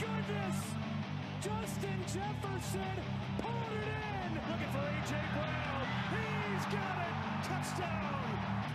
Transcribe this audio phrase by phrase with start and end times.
[0.00, 0.56] goodness!
[1.44, 2.96] Justin Jefferson
[3.38, 4.32] pulled it in.
[4.48, 5.12] Looking for A.J.
[5.36, 5.84] Brown.
[6.12, 7.14] He's got it.
[7.44, 8.24] Touchdown.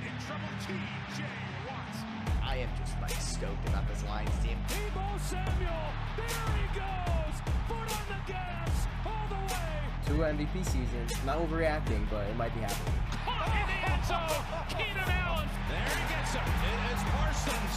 [0.06, 1.24] In trouble, T.J.
[1.68, 2.00] Watts.
[2.44, 4.58] I am just like stoked about this Lions team.
[4.70, 5.90] Deebo Samuel.
[6.18, 7.36] There he goes.
[7.70, 8.88] Foot on the gas.
[9.06, 9.74] All the way.
[10.06, 11.12] Two MVP seasons.
[11.26, 13.02] Not overreacting, but it might be happening.
[13.26, 13.75] Caught in the end
[14.08, 14.42] zone.
[14.70, 15.48] Keenan Allen.
[15.70, 16.46] There he gets him.
[16.46, 17.76] It is Parsons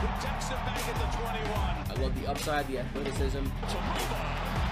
[0.00, 1.50] who takes it back at the 21.
[1.90, 3.42] I love the upside, the athleticism.
[3.42, 4.20] to Ruba.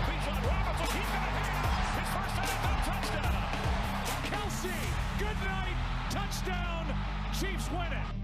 [0.07, 1.83] Bijan Robinson, he's got a hand.
[1.99, 3.43] His first NFL touchdown.
[4.31, 4.79] Kelce,
[5.19, 5.79] good night.
[6.11, 6.85] Touchdown.
[7.35, 8.22] Chiefs win it.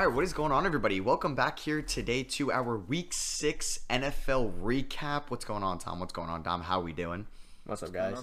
[0.00, 0.98] All right, what is going on, everybody?
[1.02, 5.24] Welcome back here today to our Week Six NFL recap.
[5.28, 6.00] What's going on, Tom?
[6.00, 6.62] What's going on, Dom?
[6.62, 7.26] How we doing?
[7.66, 8.16] What's up, guys?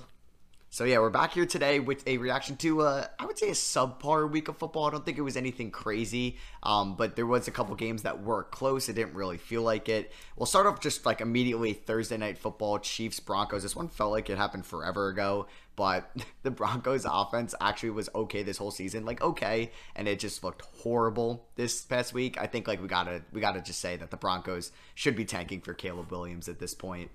[0.72, 3.54] So yeah, we're back here today with a reaction to uh, I would say a
[3.54, 4.88] subpar week of football.
[4.88, 8.24] I don't think it was anything crazy, um, but there was a couple games that
[8.24, 8.90] were close.
[8.90, 10.12] It didn't really feel like it.
[10.36, 13.62] We'll start off just like immediately Thursday night football, Chiefs Broncos.
[13.62, 15.46] This one felt like it happened forever ago,
[15.78, 16.12] but
[16.44, 20.64] the Broncos offense actually was okay this whole season, like okay, and it just looked
[20.82, 22.38] horrible this past week.
[22.38, 25.62] I think like we gotta we gotta just say that the Broncos should be tanking
[25.62, 27.10] for Caleb Williams at this point.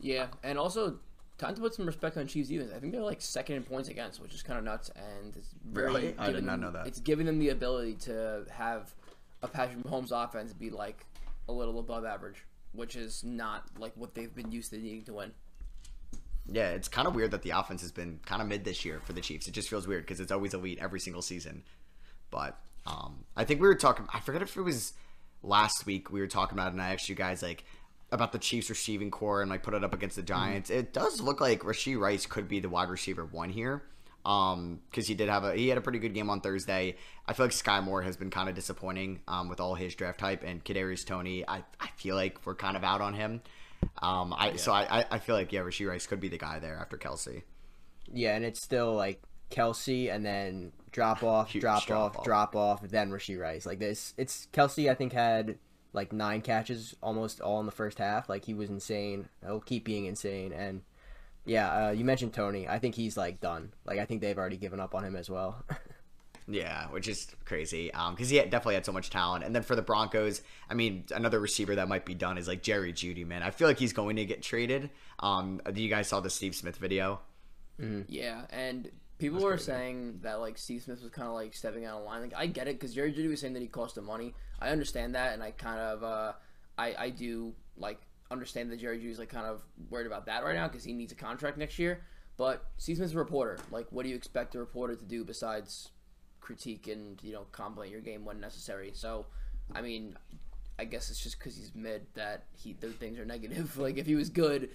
[0.00, 1.00] Yeah, and also
[1.36, 2.70] time to put some respect on Chiefs defense.
[2.74, 5.50] I think they're like second in points against, which is kind of nuts, and it's
[5.72, 6.14] really?
[6.18, 6.86] I did not know that.
[6.86, 8.94] It's giving them the ability to have
[9.42, 11.04] a Patrick Mahomes offense be like
[11.48, 15.14] a little above average, which is not like what they've been used to needing to
[15.14, 15.32] win.
[16.48, 19.00] Yeah, it's kind of weird that the offense has been kind of mid this year
[19.04, 19.48] for the Chiefs.
[19.48, 21.64] It just feels weird because it's always elite every single season.
[22.30, 24.06] But um, I think we were talking.
[24.12, 24.92] I forget if it was
[25.42, 27.64] last week we were talking about, it and I asked you guys like
[28.12, 30.70] about the Chiefs receiving core and like put it up against the Giants.
[30.70, 33.82] It does look like Rashee Rice could be the wide receiver one here.
[34.24, 36.96] Um, because he did have a he had a pretty good game on Thursday.
[37.28, 40.18] I feel like Skyy Moore has been kind of disappointing um, with all his draft
[40.18, 41.46] type and Kadarius Toney.
[41.46, 43.40] I, I feel like we're kind of out on him.
[44.02, 46.58] Um, I so I, I- I feel like yeah, Rashee Rice could be the guy
[46.58, 47.42] there after Kelce.
[48.12, 52.24] Yeah, and it's still like Kelce and then drop off, Huge drop drop off, off.
[52.24, 53.66] drop off, then Rashee Rice.
[53.66, 54.90] Like this, it's Kelce.
[54.90, 55.58] I think had
[55.92, 58.28] like nine catches almost all in the first half.
[58.28, 59.28] Like he was insane.
[59.44, 60.52] He'll keep being insane.
[60.52, 60.82] And
[61.46, 62.68] yeah, uh, you mentioned Toney.
[62.68, 63.72] I think he's like done.
[63.86, 65.64] Like I think they've already given up on him as well.
[66.48, 67.92] Yeah, which is crazy.
[67.92, 69.44] Um, because he had, definitely had so much talent.
[69.44, 72.62] And then for the Broncos, I mean, another receiver that might be done is like
[72.62, 73.26] Jerry Jeudy.
[73.26, 74.90] Man, I feel like he's going to get traded.
[75.18, 77.20] Um, you guys saw the Steve Smith video?
[78.08, 81.98] Yeah, and people were saying that like Steve Smith was kind of like stepping out
[81.98, 82.22] of line.
[82.22, 84.34] Like I get it because Jerry Jeudy was saying that he cost him money.
[84.60, 86.32] I understand that, and I kind of uh,
[86.78, 90.54] I I do like understand that Jerry Jeudy's like kind of worried about that right
[90.54, 92.02] now because he needs a contract next year.
[92.36, 93.58] But Steve Smith's a reporter.
[93.70, 95.90] Like, what do you expect a reporter to do besides
[96.46, 98.92] critique and you know compliment your game when necessary?
[98.94, 99.26] So,
[99.74, 100.16] I mean,
[100.78, 103.76] I guess it's just because he's mid that he those things are negative.
[103.86, 104.70] like if he was good,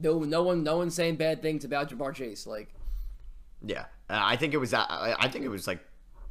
[0.00, 2.46] no no one no one's saying bad things about Ja'Marr Chase.
[2.46, 2.68] Like.
[3.66, 4.72] Yeah, uh, I think it was.
[4.72, 5.80] I I think it was like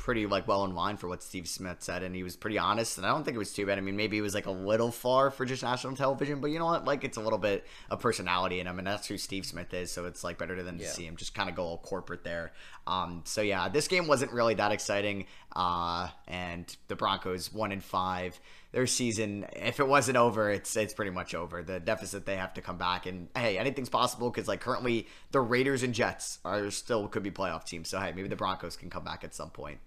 [0.08, 2.98] pretty like well in line for what Steve Smith said, and he was pretty honest.
[2.98, 3.78] And I don't think it was too bad.
[3.78, 6.60] I mean, maybe it was like a little far for just national television, but you
[6.60, 6.86] know what?
[6.86, 9.92] Like it's a little bit of personality in him, and that's who Steve Smith is.
[9.92, 10.92] So it's like better than to Yeah.
[10.92, 12.54] see him just kind of go all corporate there.
[12.88, 15.26] Um, so yeah, this game wasn't really that exciting.
[15.54, 18.40] Uh, and the Broncos one in five.
[18.74, 21.64] Their season, if it wasn't over, it's it's pretty much over.
[21.64, 25.40] The deficit they have to come back, and hey, anything's possible because like currently the
[25.42, 27.90] Raiders and Jets are still could be playoff teams.
[27.90, 29.80] So hey, maybe the Broncos can come back at some point.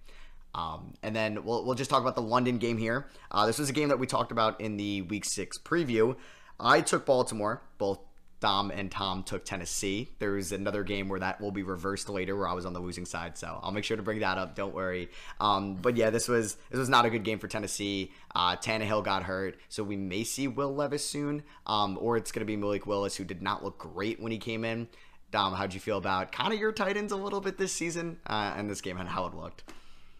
[0.53, 3.07] Um, and then we'll, we'll just talk about the London game here.
[3.29, 6.15] Uh, this was a game that we talked about in the Week Six preview.
[6.59, 7.61] I took Baltimore.
[7.77, 7.99] Both
[8.41, 10.09] Dom and Tom took Tennessee.
[10.17, 13.05] There's another game where that will be reversed later, where I was on the losing
[13.05, 13.37] side.
[13.37, 14.55] So I'll make sure to bring that up.
[14.55, 15.09] Don't worry.
[15.39, 18.11] Um, but yeah, this was this was not a good game for Tennessee.
[18.35, 22.41] Uh, Tannehill got hurt, so we may see Will Levis soon, um, or it's going
[22.41, 24.89] to be Malik Willis, who did not look great when he came in.
[25.29, 28.53] Dom, how'd you feel about kind of your Titans a little bit this season uh,
[28.57, 29.63] and this game and how it looked?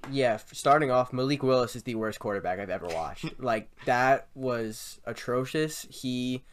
[0.09, 3.25] Yeah, starting off, Malik Willis is the worst quarterback I've ever watched.
[3.39, 5.85] like that was atrocious.
[5.89, 6.43] He,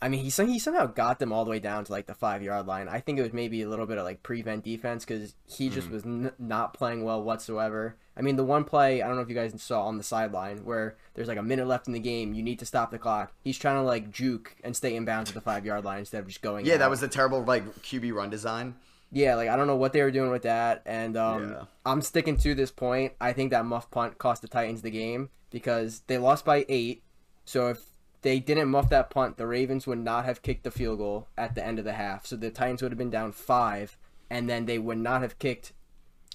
[0.00, 2.42] I mean, he he somehow got them all the way down to like the five
[2.42, 2.88] yard line.
[2.88, 5.88] I think it was maybe a little bit of like prevent defense because he just
[5.88, 5.92] mm.
[5.92, 7.96] was n- not playing well whatsoever.
[8.16, 10.64] I mean, the one play I don't know if you guys saw on the sideline
[10.64, 13.32] where there's like a minute left in the game, you need to stop the clock.
[13.42, 16.20] He's trying to like juke and stay in bounds at the five yard line instead
[16.20, 16.64] of just going.
[16.64, 18.76] Yeah, that was a terrible like QB run design.
[19.10, 21.64] Yeah, like I don't know what they were doing with that, and um, Yeah.
[21.86, 23.14] I'm sticking to this point.
[23.20, 27.02] I think that muff punt cost the Titans the game because they lost by eight.
[27.44, 27.80] So if
[28.20, 31.54] they didn't muff that punt, the Ravens would not have kicked the field goal at
[31.54, 32.26] the end of the half.
[32.26, 33.96] So the Titans would have been down five,
[34.28, 35.72] and then they would not have kicked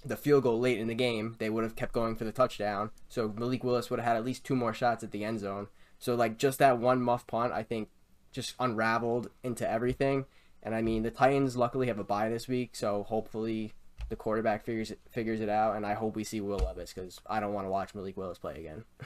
[0.06, 2.92] the field goal late in the game, they would have kept going for the touchdown.
[3.08, 5.68] So Malik Willis would have had at least two more shots at the end zone.
[6.00, 7.90] So like just that one muff punt, I think,
[8.32, 10.26] just unraveled into everything.
[10.64, 13.74] And I mean, the Titans luckily have a bye this week, so hopefully
[14.10, 15.76] the quarterback figures it, figures it out.
[15.76, 18.38] And I hope we see Will Levis because I don't want to watch Malik Willis
[18.38, 18.86] play again.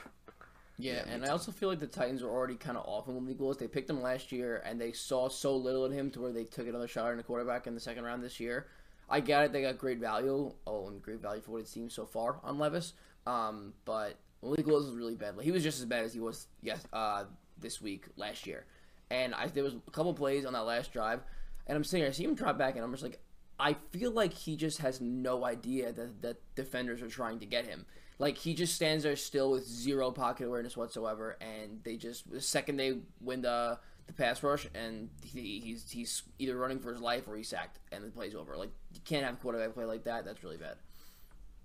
[0.80, 3.40] Yeah, and I also feel like the Titans were already kind of off on Malik
[3.40, 3.56] Willis.
[3.56, 6.44] They picked him last year, and they saw so little in him to where they
[6.44, 8.68] took another shot in the quarterback in the second round this year.
[9.10, 10.52] I get it; they got great value.
[10.68, 12.92] Oh, and great value for what it seems so far on Levis.
[13.26, 15.36] Um, but Malik Willis was really bad.
[15.36, 17.24] Like, he was just as bad as he was yes uh,
[17.60, 18.64] this week last year.
[19.10, 21.22] And I there was a couple plays on that last drive,
[21.68, 23.20] and I'm sitting here, I see him drop back, and I'm just like,
[23.60, 27.66] I feel like he just has no idea that that defenders are trying to get
[27.66, 27.86] him.
[28.18, 32.40] Like he just stands there still with zero pocket awareness whatsoever, and they just the
[32.40, 37.00] second they win the the pass rush, and he, he's he's either running for his
[37.00, 38.56] life or he's sacked, and the play's over.
[38.56, 40.24] Like you can't have a quarterback play like that.
[40.24, 40.76] That's really bad.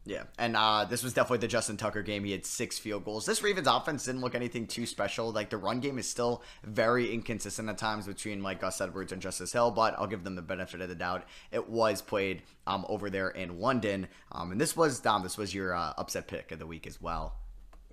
[0.06, 2.26] Yeah, and uh, this was definitely the Justin Tucker game.
[2.26, 3.26] He had six field goals.
[3.26, 5.32] This Ravens offense didn't look anything too special.
[5.32, 9.22] Like the run game is still very inconsistent at times between like Gus Edwards and
[9.22, 11.24] Justice Hill, but I'll give them the benefit of the doubt.
[11.52, 15.24] It was played um, over there in London, um, and this was Dom.
[15.24, 17.36] This was your uh, upset pick of the week as well.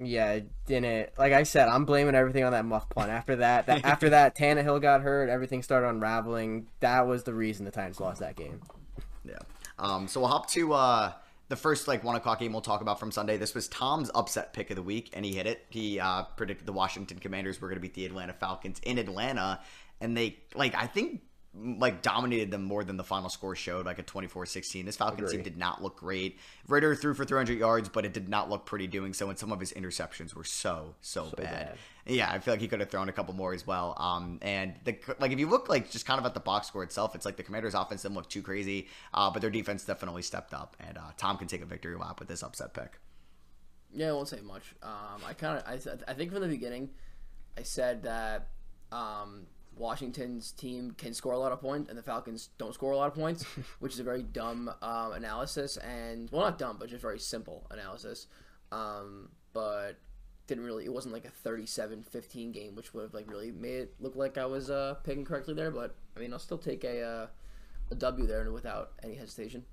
[0.02, 1.10] Yeah, didn't.
[1.16, 3.10] Like I said, I'm blaming everything on that muff punt.
[3.10, 5.28] After that, that after that, Tannehill got hurt.
[5.28, 6.66] Everything started unraveling.
[6.80, 8.62] That was the reason the Titans lost that game.
[9.24, 9.38] Yeah.
[9.78, 11.12] Um, so we'll hop to uh,
[11.50, 13.36] the first like one o'clock game we'll talk about from Sunday.
[13.36, 15.66] This was Tom's upset pick of the week, and he hit it.
[15.68, 19.60] He uh, predicted the Washington Commanders were going to beat the Atlanta Falcons in Atlanta,
[20.00, 23.98] and they like I think like dominated them more than the final score showed, like
[23.98, 24.84] a 24-16.
[24.84, 26.38] This Falcons team did not look great.
[26.68, 29.50] Ridder threw for 300 yards, but it did not look pretty doing so, and some
[29.50, 31.44] of his interceptions were so so, bad.
[31.44, 31.78] bad.
[32.10, 33.94] Yeah, I feel like he could have thrown a couple more as well.
[33.96, 36.82] Um, and the like if you look like just kind of at the box score
[36.82, 40.22] itself, it's like the Commanders' offense didn't look too crazy, uh, but their defense definitely
[40.22, 42.98] stepped up, and uh, Tom can take a victory lap with this upset pick.
[43.92, 44.74] Yeah, I won't say much.
[44.82, 46.90] Um, I kind of, I, th- I think from the beginning,
[47.56, 48.48] I said that
[48.90, 49.46] um,
[49.76, 53.06] Washington's team can score a lot of points, and the Falcons don't score a lot
[53.06, 53.44] of points,
[53.78, 57.68] which is a very dumb um, analysis, and well, not dumb, but just very simple
[57.70, 58.26] analysis.
[58.72, 59.98] Um, but
[60.50, 63.94] didn't really, it wasn't like a 37-15 game, which would have like really made it
[64.00, 65.70] look like I was uh, picking correctly there.
[65.70, 67.26] But I mean, I'll still take a uh,
[67.90, 69.64] a W there without any hesitation.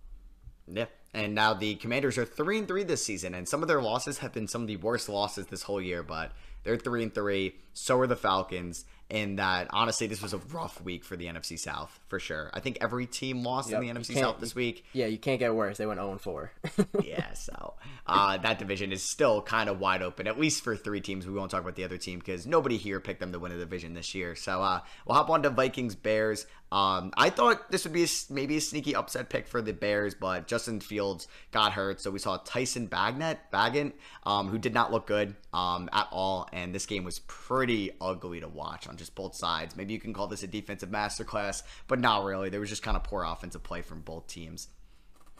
[0.68, 0.85] Yeah.
[1.13, 4.19] And now the Commanders are three and three this season, and some of their losses
[4.19, 6.03] have been some of the worst losses this whole year.
[6.03, 6.31] But
[6.63, 7.56] they're three and three.
[7.73, 8.85] So are the Falcons.
[9.09, 12.50] And that honestly, this was a rough week for the NFC South for sure.
[12.54, 14.83] I think every team lost Yep, in the NFC South this week.
[14.92, 15.77] Yeah, you can't get worse.
[15.77, 16.51] They went 0 4.
[17.04, 17.75] yeah, so
[18.06, 21.25] uh, that division is still kind of wide open, at least for three teams.
[21.25, 23.57] We won't talk about the other team because nobody here picked them to win a
[23.57, 24.36] division this year.
[24.36, 26.45] So uh, we'll hop on to Vikings Bears.
[26.69, 30.13] Um, I thought this would be a, maybe a sneaky upset pick for the Bears,
[30.13, 33.93] but Justin Fields got hurt, so we saw Tyson Bagent, Bagent,
[34.25, 38.41] um, who did not look good um, at all, and this game was pretty ugly
[38.41, 39.77] to watch on just both sides.
[39.77, 42.49] Maybe you can call this a defensive masterclass, but not really.
[42.49, 44.67] There was just kind of poor offensive play from both teams.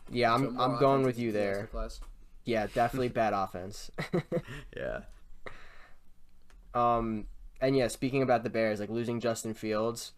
[0.10, 1.70] Yeah, I'm, more I'm going with you there.
[2.46, 3.92] Yeah, definitely bad offense.
[4.76, 5.02] Yeah.
[6.74, 7.26] Um,
[7.60, 10.12] and yeah, speaking about the Bears, like losing Justin Fields,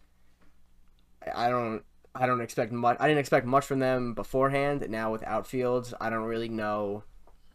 [1.26, 1.82] I- I don't,
[2.14, 2.96] I don't expect much.
[3.00, 4.86] I didn't expect much from them beforehand.
[4.88, 7.04] Now with Fields, I don't really know,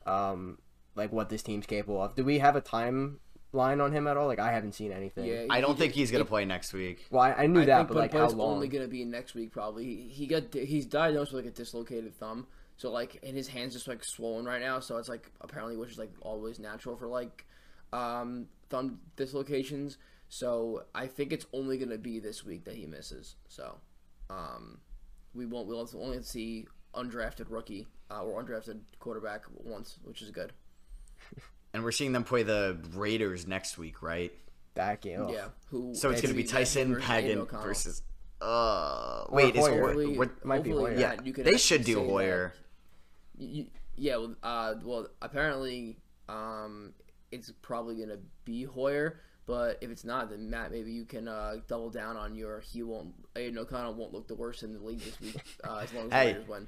[0.05, 0.59] um,
[0.95, 2.15] like what this team's capable of.
[2.15, 4.27] Do we have a timeline on him at all?
[4.27, 5.25] Like I haven't seen anything.
[5.25, 7.05] Yeah, I don't did- think he's going he- to play next week.
[7.09, 8.53] Well, I, I knew I that, think but like but how long?
[8.55, 9.83] only gonna be next week probably.
[9.85, 12.47] He, he got he's diagnosed with like a dislocated thumb,
[12.77, 14.79] so like and his hands just like swollen right now.
[14.79, 17.45] So it's like apparently which is like always natural for like
[17.91, 19.97] um, thumb dislocations.
[20.29, 23.35] So I think it's only gonna be this week that he misses.
[23.47, 23.77] So
[24.29, 24.79] um,
[25.33, 30.53] we won't we'll only see undrafted rookie uh, or undrafted quarterback once, which is good.
[31.73, 34.31] And we're seeing them play the Raiders next week, right?
[34.75, 35.27] that game.
[35.29, 35.95] Yeah, who?
[35.95, 38.03] So it's going to be Tyson Bagent versus.
[38.41, 39.93] Uh, wait, is Hoyer.
[39.93, 41.01] Hoyer, what- might be hopefully Hoyer.
[41.01, 42.53] yeah, you could they should do say that- Hoyer.
[43.39, 46.93] Y- yeah, well, uh, well, apparently, um,
[47.31, 49.19] it's probably gonna be Hoyer.
[49.47, 52.81] But if it's not, then Matt, maybe you can uh, double down on your he
[52.83, 53.13] won't.
[53.35, 56.11] Aidan O'Connell won't look the worst in the league this week uh, as long as
[56.13, 56.27] Hey.
[56.27, 56.67] the Raiders win.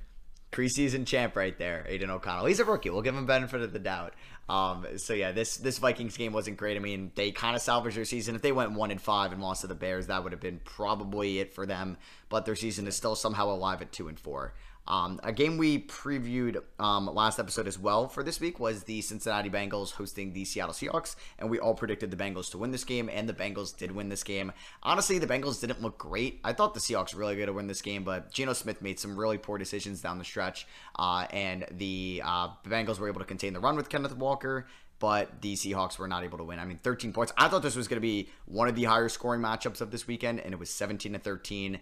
[0.50, 2.46] Preseason champ right there, Aidan O'Connell.
[2.46, 2.90] He's a rookie.
[2.90, 4.14] We'll give him benefit of the doubt.
[4.48, 6.78] Um, so yeah, this this Vikings game wasn't great.
[6.78, 8.34] I mean, they kind of salvaged their season.
[8.34, 10.62] If they went one and five and lost to the Bears, that would have been
[10.64, 11.98] probably it for them.
[12.30, 14.54] But their season is still somehow alive at two and four.
[14.88, 19.02] Um, a game we previewed um, last episode as well for this week was the
[19.02, 22.84] Cincinnati Bengals hosting the Seattle Seahawks, and we all predicted the Bengals to win this
[22.84, 24.52] game, and the Bengals did win this game.
[24.84, 26.40] Honestly, the Bengals didn't look great.
[26.44, 29.18] I thought the Seahawks really good to win this game, but Geno Smith made some
[29.18, 30.68] really poor decisions down the stretch,
[30.98, 34.66] uh, and the uh, Bengals were able to contain the run with Kenneth Walker
[35.00, 36.60] but the Seahawks were not able to win.
[36.60, 37.32] I mean, 13 points.
[37.38, 40.08] I thought this was going to be one of the higher scoring matchups of this
[40.08, 41.80] weekend, and it was 17 to 13.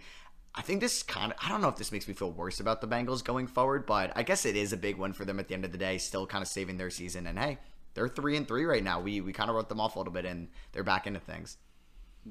[0.58, 2.80] I think this kind of, I don't know if this makes me feel worse about
[2.80, 5.50] the Bengals going forward, but I guess it is a big one for them at
[5.50, 7.28] the end of the day, still kind of saving their season.
[7.28, 7.58] And hey,
[7.94, 9.02] they're three and three right now.
[9.02, 11.58] We we kind of wrote them off a little bit, and they're back into things.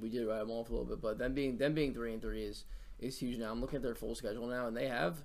[0.01, 2.23] We did write them off a little bit, but them being them being three and
[2.23, 2.65] three is
[2.99, 3.53] is huge now.
[3.53, 5.19] I'm looking at their full schedule now, and they have.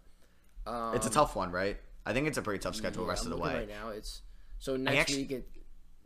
[0.68, 1.77] Um, it's a tough one, right?
[2.06, 3.53] I think it's a pretty tough schedule yeah, rest I'm of the way.
[3.53, 4.22] Right now, it's
[4.60, 5.50] so next actually- week it.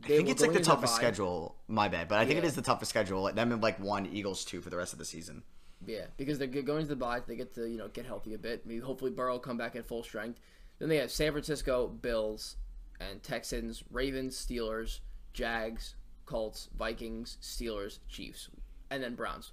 [0.02, 1.56] I think it's like the toughest schedule.
[1.66, 2.48] My bad, but I think it Yeah.
[2.48, 3.32] is the toughest schedule.
[3.32, 5.42] Them in like one, Eagles two for the rest of the season.
[5.86, 8.38] Yeah, because they're going to the bye, they get to you know get healthy a
[8.38, 8.66] bit.
[8.66, 10.40] Maybe hopefully Burrow come back at full strength.
[10.78, 12.56] Then they have San Francisco, Bills,
[13.00, 15.00] and Texans, Ravens, Steelers,
[15.32, 15.94] Jags,
[16.26, 18.48] Colts, Vikings, Steelers, Chiefs,
[18.90, 19.52] and then Browns.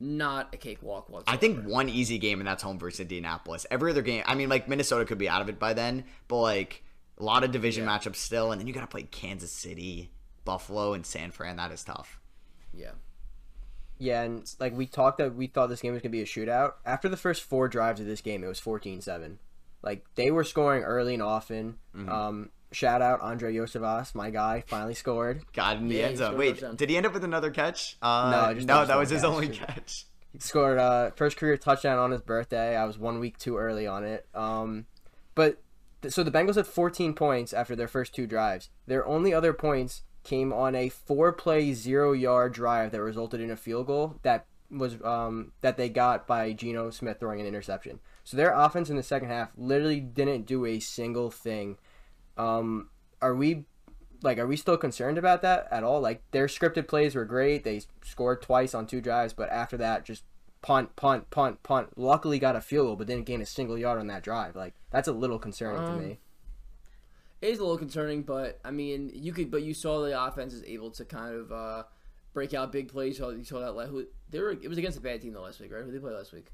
[0.00, 1.36] Not a cakewalk whatsoever.
[1.36, 3.66] I think one easy game, and that's home versus Indianapolis.
[3.70, 6.38] Every other game, I mean, like Minnesota could be out of it by then, but
[6.40, 6.82] like
[7.18, 7.98] a lot of division Yeah.
[7.98, 10.10] matchups still, and then you got to play Kansas City,
[10.44, 11.54] Buffalo, and San Fran.
[11.56, 12.18] That is tough.
[12.74, 12.92] Yeah.
[14.02, 16.72] Yeah, and like we talked that we thought this game was gonna be a shootout.
[16.84, 19.36] After the first four drives of this game, it was 14-7.
[19.82, 21.76] Like they were scoring early and often.
[21.96, 22.08] Mm-hmm.
[22.08, 25.42] Um, shout out Andrei Iosivas, my guy, finally scored.
[25.52, 26.36] Got in the Yeah, end he zone.
[26.38, 26.76] Wait, touchdown.
[26.76, 27.96] did he end up with another catch?
[28.02, 29.66] Uh, No, just no, that that was was his one only catch.
[29.74, 30.06] catch.
[30.32, 32.74] He scored uh first career touchdown on his birthday.
[32.76, 34.26] I was one week too early on it.
[34.34, 34.86] Um,
[35.34, 35.62] but
[36.00, 38.70] th- so the Bengals had 14 points after their first two drives.
[38.86, 43.86] Their only other points came on a four-play zero-yard drive that resulted in a field
[43.86, 48.00] goal that was um that they got by Geno Smith throwing an interception.
[48.24, 51.76] So their offense in the second half literally didn't do a single thing.
[52.38, 52.88] Um,
[53.20, 53.64] are we
[54.22, 56.00] like are we still concerned about that at all?
[56.00, 57.64] Like their scripted plays were great.
[57.64, 60.24] They scored twice on two drives, but after that just
[60.62, 61.98] punt, punt, punt, punt.
[61.98, 64.56] Luckily got a field goal, but didn't gain a single yard on that drive.
[64.56, 66.18] Like that's a little concerning Um, to me.
[67.42, 70.54] It is a little concerning, but I mean, you could, but you saw the offense
[70.54, 71.82] is able to kind of uh,
[72.32, 73.18] break out big plays.
[73.18, 73.72] You saw, you saw that.
[73.72, 74.52] Like, who they were?
[74.52, 75.80] It was against a bad team the last week, right?
[75.84, 76.46] Who did they play last week?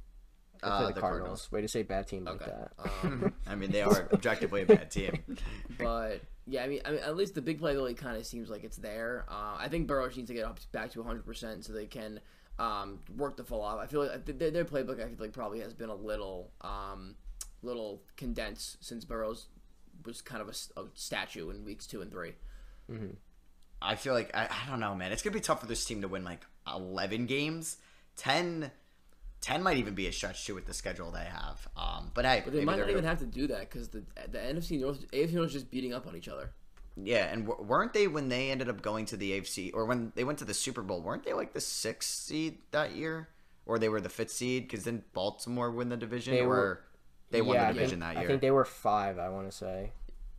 [0.54, 1.02] They play Uh, the the Cardinals.
[1.02, 1.52] Cardinals.
[1.52, 2.50] Way to say bad team like Okay.
[2.50, 2.73] that.
[3.04, 5.23] Um, I mean, they are objectively a bad team.
[5.78, 8.49] but yeah, I mean, I mean, at least the big play really kind of seems
[8.49, 9.26] like it's there.
[9.28, 12.18] Uh, I think Burrow needs to get up back to 100 percent so they can
[12.59, 13.78] um, work the full off.
[13.78, 17.14] I feel like their, their playbook, I feel like probably has been a little, um,
[17.62, 19.49] little condensed since Burrow's
[20.09, 22.33] was kind of a statue in weeks two and three.
[23.81, 25.12] I feel like I, I don't know, man.
[25.12, 27.77] It's gonna be tough for this team to win like eleven games.
[28.17, 28.73] 10,
[29.41, 31.69] 10 might even be a stretch too with the schedule they have.
[31.77, 34.38] Um, but hey, But they might not even have to do that because the the
[34.38, 36.50] NFC North, AFC North is just beating up on each other.
[36.97, 37.27] yeah.
[37.33, 40.25] And w- weren't they when they ended up going to the AFC or when they
[40.25, 41.00] went to the Super Bowl?
[41.00, 43.29] Weren't they like the sixth seed that year,
[43.67, 44.65] or they were the fifth seed?
[44.67, 46.81] Because then Baltimore win the division, They or were-
[47.30, 48.25] they won yeah, the division think, that year.
[48.25, 49.18] I think they were five.
[49.18, 49.92] I want to say.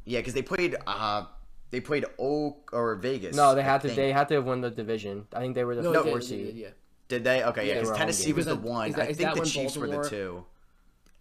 [0.06, 0.76] Yeah, because they played.
[0.88, 1.26] Uh,
[1.72, 3.36] they played Oak or Vegas.
[3.36, 3.88] No, they I had to.
[3.88, 3.96] think.
[3.98, 5.28] They had to have won the division.
[5.34, 6.56] I think they were the No, four they did, they seed.
[6.56, 6.68] yeah.
[7.10, 7.44] Did they?
[7.44, 7.74] Okay, yeah.
[7.74, 8.90] Yeah, Because were Tennessee was the one.
[8.90, 10.46] is that- I think the when Chiefs were the Baltimore- two.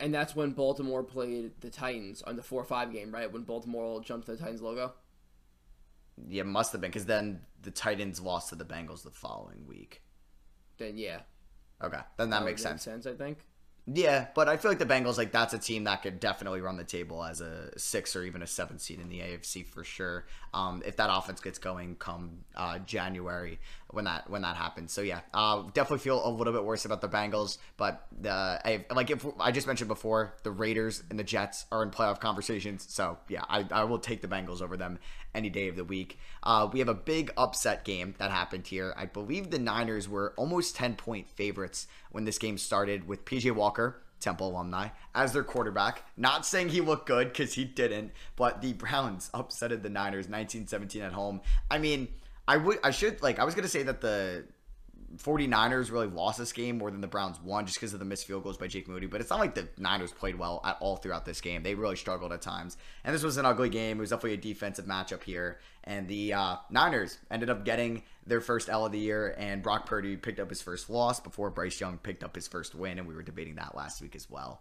[0.00, 3.30] And that's when Baltimore played the Titans on the four five game, right?
[3.32, 4.92] When Baltimore jumped to the Titans logo.
[6.28, 10.02] Yeah, must have been because then the Titans lost to the Bengals the following week.
[10.78, 11.20] Then yeah,
[11.82, 12.82] Okay, then that would makes make sense.
[12.84, 13.06] sense.
[13.06, 13.38] I think.
[13.90, 16.76] Yeah, but I feel like the Bengals, like that's a team that could definitely run
[16.76, 20.26] the table as a six or even a seven seed in the AFC for sure.
[20.52, 23.58] Um, if that offense gets going come uh, January
[23.90, 24.92] when that when that happens.
[24.92, 27.56] So yeah, uh, definitely feel a little bit worse about the Bengals.
[27.78, 31.82] But the I, like if I just mentioned before, the Raiders and the Jets are
[31.82, 32.84] in playoff conversations.
[32.90, 34.98] So yeah, I, I will take the Bengals over them
[35.38, 36.18] any day of the week.
[36.42, 38.92] Uh, we have a big upset game that happened here.
[38.96, 43.50] I believe the Niners were almost 10 point favorites when this game started with PJ
[43.52, 46.04] Walker, Temple alumni, as their quarterback.
[46.16, 50.66] Not saying he looked good because he didn't, but the Browns upsetted the Niners 19
[50.66, 51.40] 17 at home.
[51.70, 52.08] I mean,
[52.46, 54.44] I would, I should, like, I was to say that the
[55.16, 58.26] 49ers really lost this game more than the Browns won just because of the missed
[58.26, 59.06] field goals by Jake Moody.
[59.06, 61.62] But it's not like the Niners played well at all throughout this game.
[61.62, 62.76] They really struggled at times.
[63.04, 63.96] And this was an ugly game.
[63.98, 65.60] It was definitely a defensive matchup here.
[65.84, 69.86] And the uh, Niners ended up getting their first L of the year, and Brock
[69.86, 72.98] Purdy picked up his first loss before Bryce Young picked up his first win.
[72.98, 74.60] And we were debating that last week as well.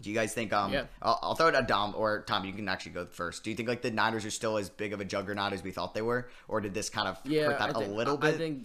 [0.00, 0.52] Do you guys think?
[0.52, 0.86] Um, Yeah.
[1.00, 2.44] I'll, I'll throw it at Dom or Tom.
[2.44, 3.44] You can actually go first.
[3.44, 5.70] Do you think like the Niners are still as big of a juggernaut as we
[5.70, 8.16] thought they were, or did this kind of Yeah, hurt that I think, a little
[8.16, 8.34] I- bit?
[8.34, 8.62] I think.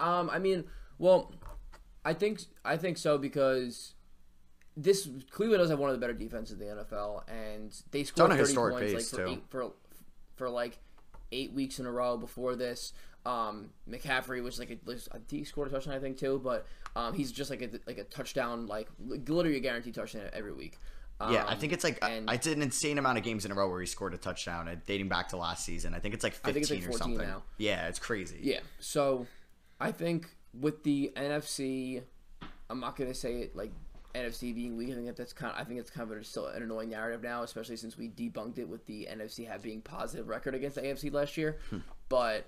[0.00, 0.64] Um, I mean,
[0.98, 1.32] well,
[2.04, 3.94] I think I think so because
[4.76, 8.32] this Cleveland does have one of the better defenses in the NFL, and they scored
[8.32, 9.32] a thirty points like for too.
[9.32, 9.72] eight, for
[10.36, 10.78] for like
[11.32, 12.92] eight weeks in a row before this.
[13.26, 16.66] Um, McCaffrey was like a, he scored a touchdown, I think too, but
[16.96, 20.78] um, he's just like a like a touchdown, like literally a guaranteed touchdown every week.
[21.20, 23.52] Um, Yeah, I think it's like and- I did an insane amount of games in
[23.52, 25.92] a row where he scored a touchdown, uh, dating back to last season.
[25.92, 27.28] I think it's like fifteen it's like or something.
[27.28, 27.42] now.
[27.58, 28.38] Yeah, it's crazy.
[28.42, 28.60] Yeah.
[28.78, 29.26] So
[29.80, 32.02] I think with the NFC,
[32.68, 33.72] I'm not gonna say it like
[34.14, 34.90] NFC being weak.
[34.90, 35.54] I think that's kind.
[35.54, 38.08] Of, I think it's kind of a, still an annoying narrative now, especially since we
[38.08, 41.58] debunked it with the NFC having positive record against the AFC last year.
[42.08, 42.46] but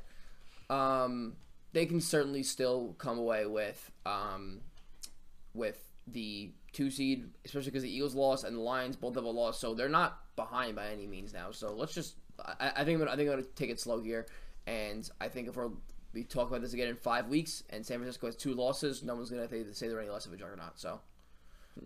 [0.71, 1.35] um,
[1.73, 4.61] they can certainly still come away with um,
[5.55, 9.31] with the two seed, especially because the Eagles lost and the Lions both have a
[9.31, 11.51] loss, so they're not behind by any means now.
[11.51, 14.01] So let's just, I, I think, I'm gonna, I think I'm gonna take it slow
[14.01, 14.27] here,
[14.67, 15.71] and I think if we're
[16.13, 19.15] we talk about this again in five weeks, and San Francisco has two losses, no
[19.15, 20.79] one's gonna say, they're any less of a juggernaut.
[20.79, 21.01] So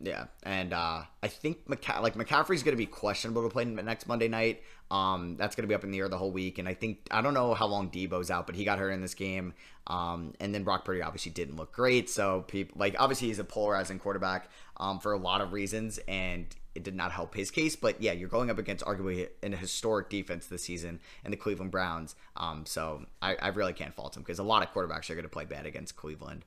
[0.00, 4.28] Yeah, and uh, I think McCa- like McCaffrey's to be questionable to play next Monday
[4.28, 4.62] night.
[4.90, 7.20] Um, that's to be up in the air the whole week, and I think I
[7.20, 9.54] don't know how long Deebo's out, but he got hurt in this game.
[9.86, 13.44] Um, and then Brock Purdy obviously didn't look great, so people like obviously he's a
[13.44, 17.74] polarizing quarterback um, for a lot of reasons, and it did not help his case.
[17.74, 21.70] But yeah, you're going up against arguably an historic defense this season and the Cleveland
[21.70, 22.14] Browns.
[22.36, 25.24] Um, so I, I really can't fault him because a lot of quarterbacks are going
[25.24, 26.44] to play bad against Cleveland.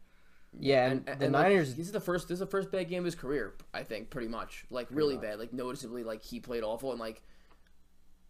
[0.58, 1.76] Yeah, and, and, the and, like, Niners.
[1.76, 2.28] this is the first.
[2.28, 3.54] This is the first bad game of his career.
[3.74, 7.22] I think pretty much like really bad, like noticeably, like he played awful, and like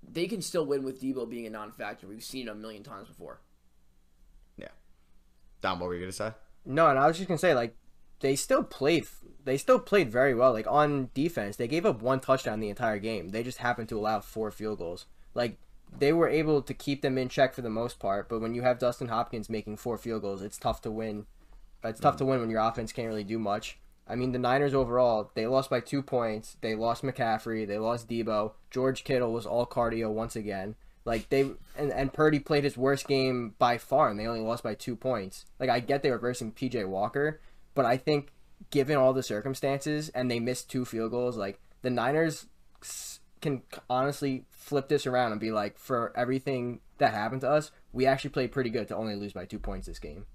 [0.03, 2.08] they can still win with Deebo being a non-factor.
[2.08, 3.39] We've seen it a million times before.
[4.58, 4.68] Yeah,
[5.62, 6.34] Don, what were you going to say?
[6.65, 7.75] No, and I was just gonna say like
[8.19, 9.07] they still played.
[9.45, 10.53] They still played very well.
[10.53, 13.29] Like on defense, they gave up one touchdown the entire game.
[13.29, 15.05] They just happened to allow four field goals.
[15.33, 15.57] Like
[15.97, 18.29] they were able to keep them in check for the most part.
[18.29, 21.25] But when you have Dustin Hopkins making four field goals, it's tough to win.
[21.83, 23.79] It's tough to win when your offense can't really do much.
[24.07, 26.57] I mean, the Niners overall, they lost by two points.
[26.61, 27.67] They lost McCaffrey.
[27.67, 28.53] They lost Deebo.
[28.71, 30.75] George Kittle was all cardio once again.
[31.05, 31.41] Like they
[31.77, 34.95] and, and Purdy played his worst game by far, and they only lost by two
[34.95, 35.45] points.
[35.59, 37.39] Like I get they were versing PJ Walker,
[37.79, 38.33] but I think
[38.71, 42.48] given all the circumstances and they missed two field goals, like the Niners
[43.39, 48.05] can honestly flip this around and be like, for everything that happened to us, we
[48.05, 50.25] actually played pretty good to only lose by two points this game.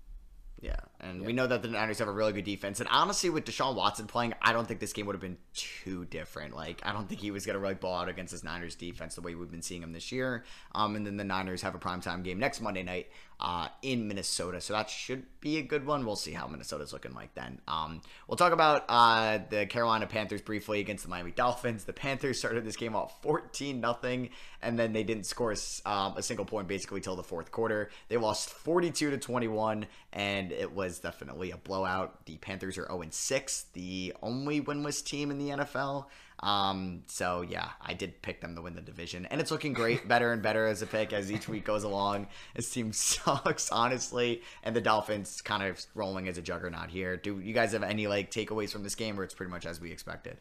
[0.63, 2.81] Yeah, and we know that the Niners have a really good defense.
[2.81, 6.07] And honestly, with Deshaun Watson playing, I don't think this game would have been too
[6.07, 6.57] different.
[6.57, 9.17] Like, I don't think he was going to really ball out against this Niners defense
[9.17, 10.45] the way we've been seeing him this year.
[10.75, 13.09] Um, and then the Niners have a primetime game next Monday night
[13.45, 16.07] uh, in Minnesota, so that should be a good one.
[16.07, 17.61] We'll see how Minnesota's looking like then.
[17.69, 21.85] Um, we'll talk about uh, the Carolina Panthers briefly against the Miami Dolphins.
[21.85, 24.31] The Panthers started this game off 14 nothing,
[24.63, 25.55] and then they didn't score
[25.85, 27.91] um, a single point basically till the fourth quarter.
[28.09, 32.25] They lost 42 to 21, and it was definitely a blowout.
[32.25, 36.07] The Panthers are 0 6, the only winless team in the NFL.
[36.45, 40.07] Um, so yeah, I did pick them to win the division, and it's looking great,
[40.15, 42.27] better and better as a pick as each week goes along.
[42.55, 47.17] This team sucks, honestly, and the Dolphins kind of rolling as a juggernaut here.
[47.17, 49.81] Do you guys have any like takeaways from this game, or it's pretty much as
[49.81, 50.37] we expected?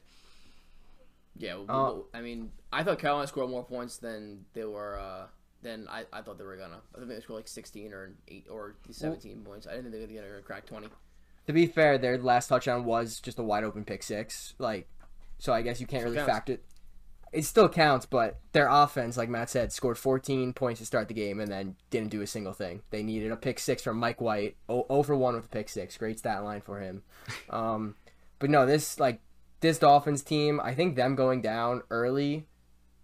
[1.38, 5.00] Yeah, we- Uh, I mean, I thought Carolina scored more points than they were.
[5.00, 5.28] Uh,
[5.62, 6.82] than I, I thought they were gonna.
[6.94, 9.66] I think they scored like sixteen or eight or seventeen points.
[9.66, 10.90] I didn't think they were gonna get a crack twenty.
[11.48, 14.54] To be fair, their last touchdown was just a wide open pick six.
[14.60, 14.88] Like,
[15.44, 16.32] so I guess you can't Still really counts.
[16.34, 16.54] factor.
[16.54, 16.64] It
[17.34, 21.14] It still counts, but their offense, like Matt said, scored 14 points to start the
[21.14, 22.82] game and then didn't do a single thing.
[22.92, 24.56] They needed a pick six from Mike White.
[24.70, 25.98] O over one with a pick six.
[25.98, 27.04] Great stat line for him.
[27.50, 27.96] Um,
[28.40, 29.20] but no, this like
[29.60, 32.46] this Dolphins team, I think them going down early,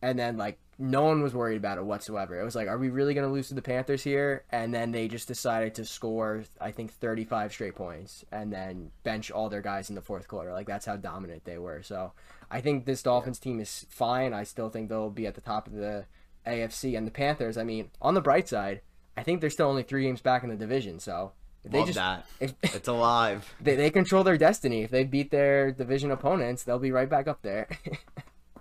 [0.01, 2.39] and then like no one was worried about it whatsoever.
[2.39, 4.45] It was like, are we really going to lose to the Panthers here?
[4.49, 9.29] And then they just decided to score, I think, 35 straight points and then bench
[9.29, 10.53] all their guys in the fourth quarter.
[10.53, 11.83] Like, that's how dominant they were.
[11.83, 12.13] So
[12.49, 14.33] I think this Dolphins team is fine.
[14.33, 16.05] I still think they'll be at the top of the
[16.47, 16.97] AFC.
[16.97, 18.79] And the Panthers, I mean, on the bright side,
[19.17, 20.99] I think they're still only three games back in the division.
[20.99, 21.97] So if they Love just.
[21.97, 22.25] that.
[22.39, 23.53] If, It's alive.
[23.61, 24.83] they, they control their destiny.
[24.83, 27.67] If they beat their division opponents, they'll be right back up there.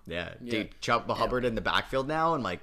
[0.08, 0.50] Yeah, Yeah.
[0.50, 2.60] dude, Chuba Hubbard in the backfield now, and like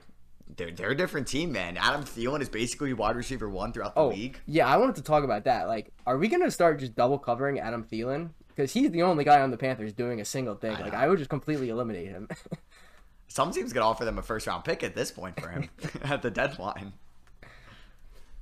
[0.58, 1.77] they're they're a different team, man.
[1.77, 4.39] Adam Thielen is basically wide receiver one throughout the Oh, league.
[4.47, 5.67] yeah, I wanted to talk about that.
[5.67, 8.29] Like, are we gonna start just double covering Adam Thielen?
[8.47, 10.75] Because he's the only guy on the Panthers doing a single thing.
[10.75, 10.99] I like, know.
[10.99, 12.27] I would just completely eliminate him.
[13.27, 15.69] Some teams could offer them a first round pick at this point for him
[16.03, 16.93] at the deadline.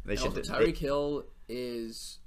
[0.05, 0.37] They should.
[0.37, 2.19] Also, they- Tyreek Hill is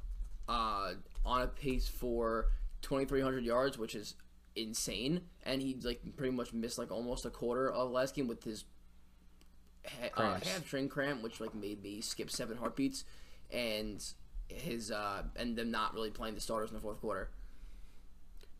[0.48, 0.92] uh,
[1.24, 2.46] on a pace for
[2.82, 4.14] 2,300 yards, which is
[4.56, 8.42] insane, and he like pretty much missed like almost a quarter of last game with
[8.42, 8.64] his
[9.86, 13.04] ha- uh, hamstring cramp, which like made me skip seven heartbeats,
[13.50, 14.04] and
[14.48, 17.30] his uh, and them not really playing the starters in the fourth quarter.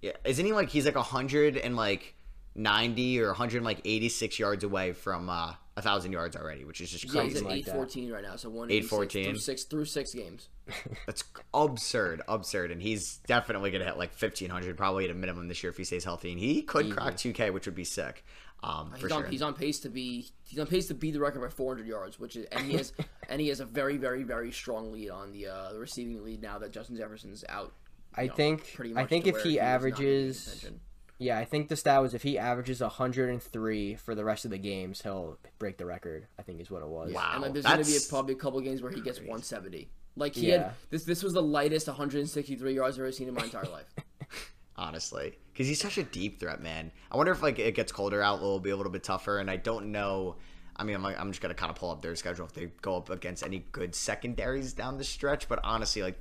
[0.02, 2.14] Yeah, isn't he like he's like a hundred and like
[2.54, 6.80] ninety or hundred like eighty six yards away from uh, a thousand yards already, which
[6.80, 7.18] is just crazy.
[7.18, 7.74] Yeah, he's at like eight that.
[7.74, 9.24] fourteen right now, so one 814.
[9.24, 10.48] through six through six games.
[11.06, 15.48] That's absurd, absurd, and he's definitely gonna hit like fifteen hundred, probably at a minimum
[15.48, 17.84] this year if he stays healthy, and he could crack two K, which would be
[17.84, 18.24] sick.
[18.62, 19.28] Um, for He's on sure.
[19.30, 22.18] he's on pace to be he's on pace to beat the record by 400 yards,
[22.18, 22.94] which is and he has
[23.28, 26.40] and he has a very very very strong lead on the uh, the receiving lead
[26.40, 27.74] now that Justin Jefferson's out.
[28.14, 30.80] I know, think pretty I think if where he was not averages attention.
[31.18, 34.58] Yeah, I think the stat was if he averages 103 for the rest of the
[34.58, 36.26] games, he'll break the record.
[36.38, 37.12] I think is what it was.
[37.12, 37.30] Wow.
[37.34, 39.88] and like, there's going to be a, probably a couple games where he gets 170.
[40.16, 40.58] Like he Yeah.
[40.58, 43.86] had this this was the lightest 163 yards I've ever seen in my entire life.
[44.76, 46.90] honestly, because he's such a deep threat, man.
[47.10, 49.50] I wonder if like it gets colder out, it'll be a little bit tougher, and
[49.50, 50.36] I don't know.
[50.78, 52.66] I mean, I'm, like, I'm just gonna kind of pull up their schedule if they
[52.82, 55.48] go up against any good secondaries down the stretch.
[55.48, 56.18] But honestly, like,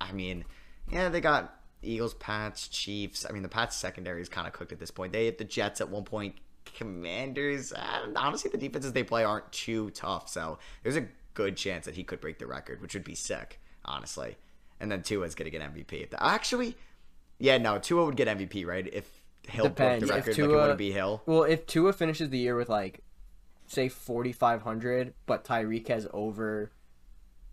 [0.00, 0.44] I mean,
[0.90, 3.24] yeah, they got Eagles, Pats, Chiefs.
[3.28, 5.12] I mean, the Pats secondary is kind of cooked at this point.
[5.12, 6.34] They hit the Jets at one point.
[6.90, 10.28] Commanders, uh, honestly, the defenses they play aren't too tough.
[10.28, 13.60] So there's a good chance that he could break the record, which would be sick,
[13.84, 14.36] honestly.
[14.80, 16.02] And then Tua's gonna get MVP.
[16.02, 16.76] If the- Actually,
[17.38, 18.86] yeah, no, Tua would get MVP, right?
[18.92, 19.08] If
[19.48, 20.00] Hill Depends.
[20.06, 21.22] broke the record, like it Tua- wouldn't be Hill.
[21.26, 23.00] Well, if Tua finishes the year with like,
[23.66, 26.72] say 4,500, but Tyreek has over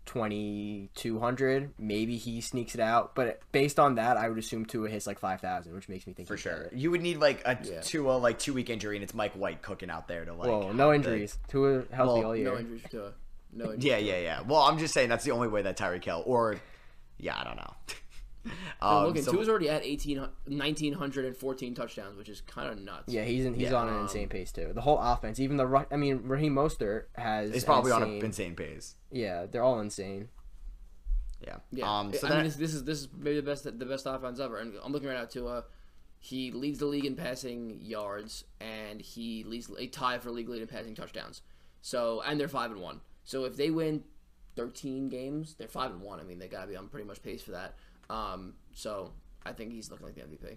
[0.08, 3.14] 2,200, maybe he sneaks it out.
[3.14, 6.28] But based on that, I would assume Tua hits like 5,000, which makes me think
[6.28, 6.62] For sure.
[6.62, 6.72] it.
[6.72, 7.80] You would need like a Yeah.
[7.80, 10.72] Tua like two week injury and it's Mike White cooking out there to like Whoa,
[10.72, 11.38] no the- injuries.
[11.48, 12.52] Tua healthy Well, all year.
[12.52, 13.14] No injuries to it.
[13.52, 13.84] No injuries.
[13.84, 14.40] Yeah, yeah, yeah.
[14.42, 16.60] Well, I'm just saying that's the only way that Tyreek Hill or
[17.18, 17.74] yeah, I don't know.
[18.80, 23.12] Um, Logan, so- Tua's already at 18, 1,914 touchdowns, which is kind of nuts.
[23.12, 24.70] Yeah, he's in, he's Yeah, on an um, insane pace too.
[24.72, 27.52] The whole offense, even the ru- I mean, Raheem Mostert has.
[27.52, 28.94] he's probably on an insane pace.
[29.10, 30.28] Yeah, they're all insane.
[31.44, 31.56] Yeah.
[31.72, 32.12] Yeah, Um.
[32.14, 34.38] So I then, mean, this, this is this is maybe the best the best offense
[34.40, 34.58] ever.
[34.58, 35.62] And I'm looking right now to uh,
[36.20, 40.62] he leads the league in passing yards, and he leads a tie for league lead
[40.62, 41.42] in passing touchdowns.
[41.80, 43.00] So and they're five and one.
[43.24, 44.04] So if they win
[44.56, 46.18] 13 games, they're five and one.
[46.18, 47.76] I mean, they gotta be on pretty much pace for that.
[48.10, 48.54] Um.
[48.74, 49.12] So
[49.44, 50.56] I think he's looking like the MVP.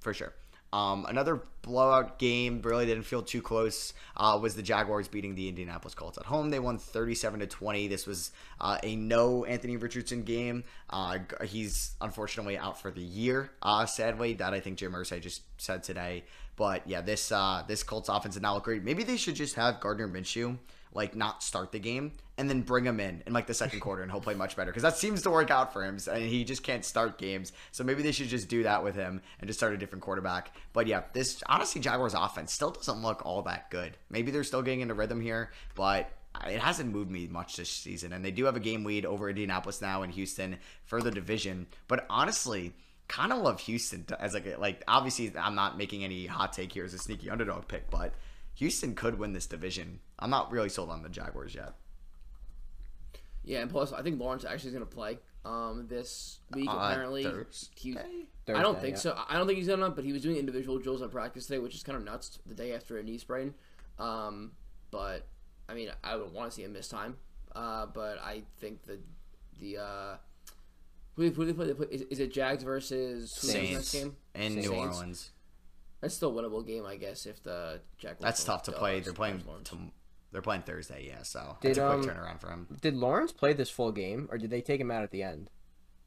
[0.00, 0.34] for sure.
[0.72, 5.48] Um, another blowout game, really didn't feel too close, uh, was the Jaguars beating the
[5.48, 6.50] Indianapolis Colts at home.
[6.50, 7.86] They won 37 to 20.
[7.88, 10.64] This was uh, a no Anthony Richardson game.
[10.90, 14.34] Uh, he's unfortunately out for the year, uh, sadly.
[14.34, 16.24] That I think Jim Irsay just said today.
[16.56, 18.82] But yeah, this uh, this Colts offense did not look great.
[18.82, 20.58] Maybe they should just have Gardner Minshew
[20.96, 24.02] like not start the game and then bring him in in like the second quarter
[24.02, 24.70] and he'll play much better.
[24.70, 27.52] Because that seems to work out for him and he just can't start games.
[27.70, 30.56] So maybe they should just do that with him and just start a different quarterback.
[30.72, 33.96] But yeah this honestly jaguars offense still doesn't look all that good.
[34.10, 36.10] Maybe they're still getting into rhythm here but
[36.46, 38.12] it hasn't moved me much this season.
[38.12, 41.66] And they do have a game lead over indianapolis now in houston for the division.
[41.86, 42.72] But honestly
[43.08, 46.84] kind of love houston as like like obviously i'm not making any hot take here
[46.84, 48.12] as a sneaky underdog pick but
[48.56, 50.00] Houston could win this division.
[50.18, 51.74] I'm not really sold on the Jaguars yet.
[53.44, 56.68] Yeah, and plus I think Lawrence actually is gonna play um this week.
[56.68, 57.68] Uh, apparently, Thursday?
[57.76, 57.98] he,
[58.48, 59.00] I don't think yeah.
[59.00, 59.18] so.
[59.28, 59.90] I don't think he's gonna.
[59.90, 62.38] But he was doing individual drills at practice today, which is kind of nuts.
[62.46, 63.54] The day after a knee sprain.
[63.98, 64.52] Um,
[64.90, 65.26] but
[65.68, 67.16] I mean, I would want to see him miss time.
[67.54, 68.98] Uh, but I think the
[69.60, 70.16] the uh,
[71.14, 71.66] who do they play?
[71.66, 74.16] They play is, is it Jags versus who's the Saints game?
[74.34, 74.68] in Saints.
[74.68, 75.30] New Orleans.
[76.06, 77.26] That's still a winnable game, I guess.
[77.26, 78.20] If the Jaguars.
[78.20, 79.00] That's tough to play.
[79.00, 79.42] They're playing.
[79.64, 79.76] To,
[80.32, 81.22] they're playing Thursday, yeah.
[81.22, 82.66] So Did, it's a quick um, turnaround for him.
[82.80, 85.50] Did Lawrence play this full game, or did they take him out at the end?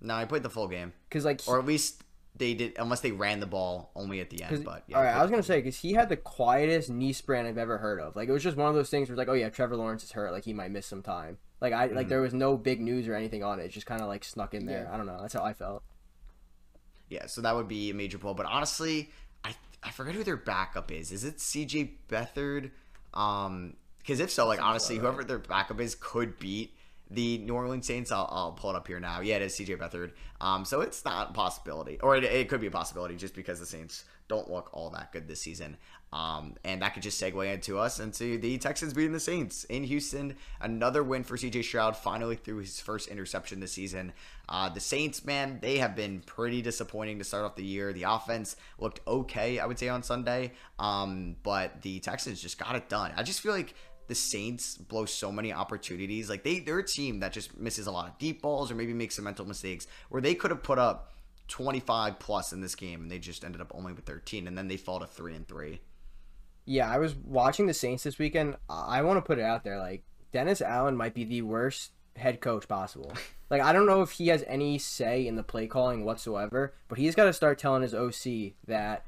[0.01, 2.03] No, I played the full game, Because like, or at least
[2.35, 4.63] they did, unless they ran the ball only at the end.
[4.63, 6.89] But yeah, all they right, played I was gonna say because he had the quietest
[6.89, 8.15] knee sprain I've ever heard of.
[8.15, 10.03] Like it was just one of those things where it's like, oh yeah, Trevor Lawrence
[10.03, 11.37] is hurt, like he might miss some time.
[11.59, 11.95] Like I Mm-hmm.
[11.97, 13.65] like there was no big news or anything on it.
[13.65, 14.83] It just kind of like snuck in there.
[14.87, 14.93] Yeah.
[14.93, 15.17] I don't know.
[15.19, 15.83] That's how I felt.
[17.09, 18.33] Yeah, so that would be a major blow.
[18.35, 19.09] But honestly,
[19.83, 21.11] I forget who their backup is.
[21.11, 21.93] Is it C.J.
[22.09, 22.71] Beathard?
[23.13, 26.73] Um, because if so, like honestly, whoever their backup is could beat
[27.11, 28.11] the New Orleans Saints.
[28.11, 29.21] I'll, I'll pull it up here now.
[29.21, 29.75] Yeah, it is C.J.
[29.75, 30.11] Beathard.
[30.41, 33.59] Um, so it's not a possibility, or it, it could be a possibility just because
[33.59, 35.77] the Saints don't look all that good this season.
[36.11, 39.83] Um, and that could just segue into us into the Texans beating the Saints in
[39.83, 40.35] Houston.
[40.59, 44.13] Another win for CJ Stroud, finally threw his first interception this season.
[44.47, 47.93] Uh, the Saints, man, they have been pretty disappointing to start off the year.
[47.93, 52.75] The offense looked okay, I would say, on Sunday, um, but the Texans just got
[52.75, 53.11] it done.
[53.15, 53.75] I just feel like
[54.07, 56.29] the Saints blow so many opportunities.
[56.31, 58.93] Like they, they're a team that just misses a lot of deep balls or maybe
[58.93, 61.13] makes some mental mistakes where they could have put up
[61.49, 64.67] 25 plus in this game and they just ended up only with 13 and then
[64.67, 65.79] they fall to 3 and 3.
[66.69, 68.55] Yeah, I was watching the Saints this weekend.
[68.69, 69.79] I want to put it out there.
[69.79, 73.11] Like Dennis Allen might be the worst head coach possible.
[73.49, 76.99] Like I don't know if he has any say in the play calling whatsoever, but
[76.99, 79.03] he's got to start telling his OC that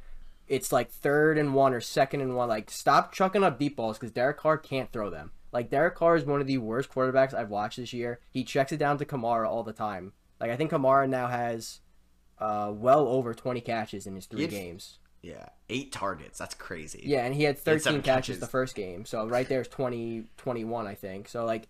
[0.48, 2.50] it's like third and one or second and one.
[2.50, 5.30] Like stop chucking up deep balls because Derek Carr can't throw them.
[5.52, 8.20] Like Derek Carr is one of the worst quarterbacks I've watched this year.
[8.32, 10.14] He checks it down to Kamara all the time.
[10.40, 11.82] Like I think Kamara now has
[12.40, 14.98] uh, well over 20 catches in his three had- games.
[15.22, 16.40] Yeah, eight targets.
[16.40, 17.04] That's crazy.
[17.06, 18.40] Yeah, and he had had 13 seven catches, catches.
[18.40, 19.06] the first game.
[19.06, 21.28] So right there's 20, 21, I think.
[21.28, 21.68] So like,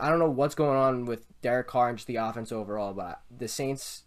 [0.00, 3.20] I don't know what's going on with Derek Carr and just the offense overall, but
[3.36, 4.04] the Saints,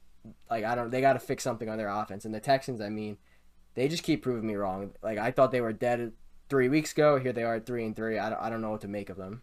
[0.49, 2.23] like I don't, they got to fix something on their offense.
[2.23, 3.17] And the Texans, I mean,
[3.73, 4.91] they just keep proving me wrong.
[5.01, 6.13] Like I thought they were dead
[6.49, 7.19] three weeks ago.
[7.19, 8.19] Here they are at three and three.
[8.19, 9.41] I don't, I don't know what to make of them.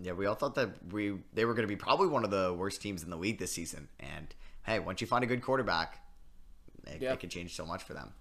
[0.00, 2.52] Yeah, we all thought that we they were going to be probably one of the
[2.52, 3.88] worst teams in the league this season.
[4.00, 6.00] And hey, once you find a good quarterback,
[6.88, 7.12] it, Yeah.
[7.12, 8.12] it can change so much for them.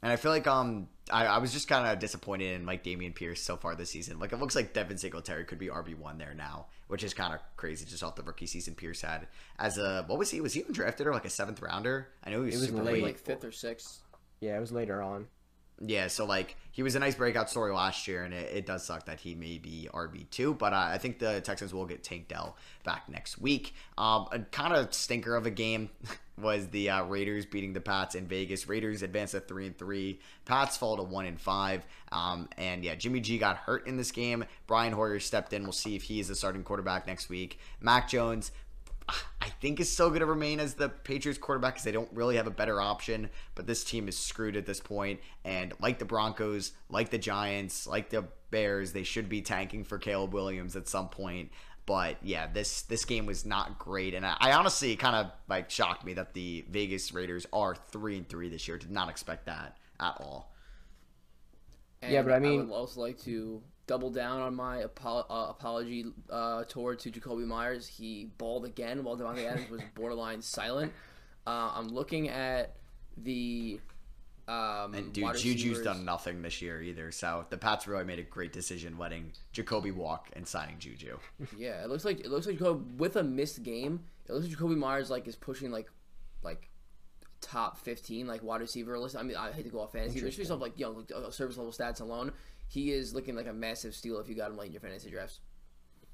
[0.00, 3.14] And I feel like um I, I was just kind of disappointed in like Dameon
[3.14, 4.20] Pierce so far this season.
[4.20, 7.34] Like it looks like Devin Singletary could be RB one there now, which is kind
[7.34, 9.26] of crazy just off the rookie season Pierce had
[9.58, 12.08] as a what was he was he even drafted or like a seventh rounder?
[12.22, 12.94] I know he was, It was super late.
[12.94, 13.02] late.
[13.02, 13.98] like fifth or sixth.
[14.40, 15.26] Yeah, it was later on.
[15.80, 18.84] Yeah, so like he was a nice breakout story last year, and it, it does
[18.84, 20.54] suck that he may be RB two.
[20.54, 23.74] But uh, I think the Texans will get Tank Dell back next week.
[23.96, 25.90] Um, a kind of stinker of a game
[26.40, 28.68] was the uh, Raiders beating the Pats in Vegas.
[28.68, 30.20] Raiders advanced to three and three.
[30.44, 31.86] Pats fall to one and five.
[32.10, 34.44] Um, and yeah, Jimmy G got hurt in this game.
[34.66, 35.62] Brian Hoyer stepped in.
[35.62, 37.58] We'll see if he is the starting quarterback next week.
[37.80, 38.50] Mac Jones
[39.40, 42.36] I think is still going to remain as the Patriots quarterback because they don't really
[42.36, 43.30] have a better option.
[43.54, 47.86] But this team is screwed at this point, and like the Broncos, like the Giants,
[47.86, 51.50] like the Bears, they should be tanking for Caleb Williams at some point.
[51.86, 55.70] But yeah, this this game was not great, and I, I honestly kind of like
[55.70, 58.76] shocked me that the Vegas Raiders are three and three this year.
[58.76, 60.52] Did not expect that at all.
[62.02, 65.26] And Yeah, but I mean- I would also like to double down on my apo-
[65.28, 67.88] uh, apology uh, toward to Jakobi Meyers.
[67.88, 70.92] He balled again while Davante Adams was borderline silent.
[71.44, 72.76] Uh, I'm looking at
[73.16, 73.80] the
[74.46, 77.10] um, And dude, Juju's done nothing this year either.
[77.10, 81.18] So the Pats really made a great decision letting Jakobi walk and signing Juju.
[81.56, 84.00] Yeah, it looks like it looks like Jakobi with a missed game.
[84.28, 85.90] It looks like Jakobi Meyers like is pushing like
[86.42, 86.70] like
[87.40, 89.16] top fifteen like wide receiver list.
[89.16, 90.92] I mean, I hate to go off fantasy, but just based off like you know
[90.92, 92.32] like, uh, service level stats alone,
[92.68, 95.10] he is looking like a massive steal if you got him late in your fantasy
[95.10, 95.40] drafts.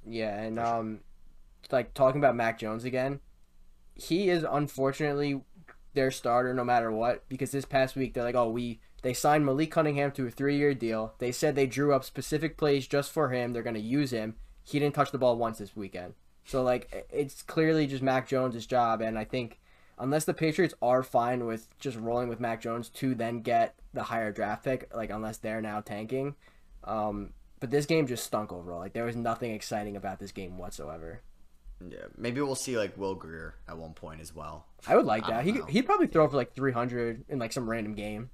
[0.06, 1.00] Yeah, and um,
[1.70, 3.20] like talking about Mac Jones again,
[3.94, 5.42] he is unfortunately
[5.94, 7.28] their starter no matter what.
[7.28, 10.74] Because this past week they're like, oh, we they signed Malik Cunningham to a three-year
[10.74, 11.14] deal.
[11.18, 13.52] They said they drew up specific plays just for him.
[13.52, 14.36] They're gonna use him.
[14.62, 16.14] He didn't touch the ball once this weekend.
[16.46, 19.60] So like, it's clearly just Mac Jones' job, and I think
[19.98, 24.02] unless the Patriots are fine with just rolling with Mac Jones to then get the
[24.02, 26.35] higher draft pick, like unless they're now tanking.
[26.83, 27.30] Um,
[27.61, 28.80] but this game just stunk overall.
[28.80, 31.22] Like there was nothing exciting about this game whatsoever.
[31.88, 34.66] Yeah, maybe we'll see like Will Grier at one point as well.
[34.87, 35.44] I would like I that.
[35.44, 35.64] He know.
[35.64, 38.30] he'd probably throw for like 300 in like some random game.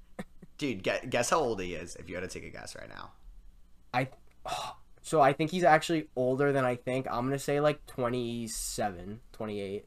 [0.59, 3.13] Dude, guess, how old he is if you had to take a guess right now.
[3.95, 4.09] I
[5.03, 7.07] so I think he's actually older than I think.
[7.09, 9.87] I'm going to say like 27, 28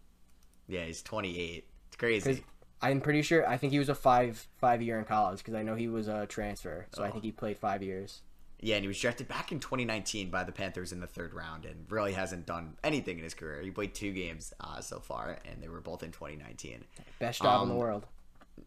[0.68, 1.68] Yeah, he's 28.
[1.88, 2.44] It's crazy.
[2.84, 5.64] I'm pretty sure I think he was a 5 5 year in college cuz I
[5.64, 6.86] know he was a transfer.
[6.94, 7.12] So I Oh.
[7.12, 8.22] think he played 5 years.
[8.60, 11.66] Yeah, and he was drafted back in 2019 by the Panthers in the third round
[11.66, 13.62] and really hasn't done anything in his career.
[13.62, 16.86] He played two games uh, so far, and they were both in 2019.
[17.20, 18.06] Best job in the Um, world.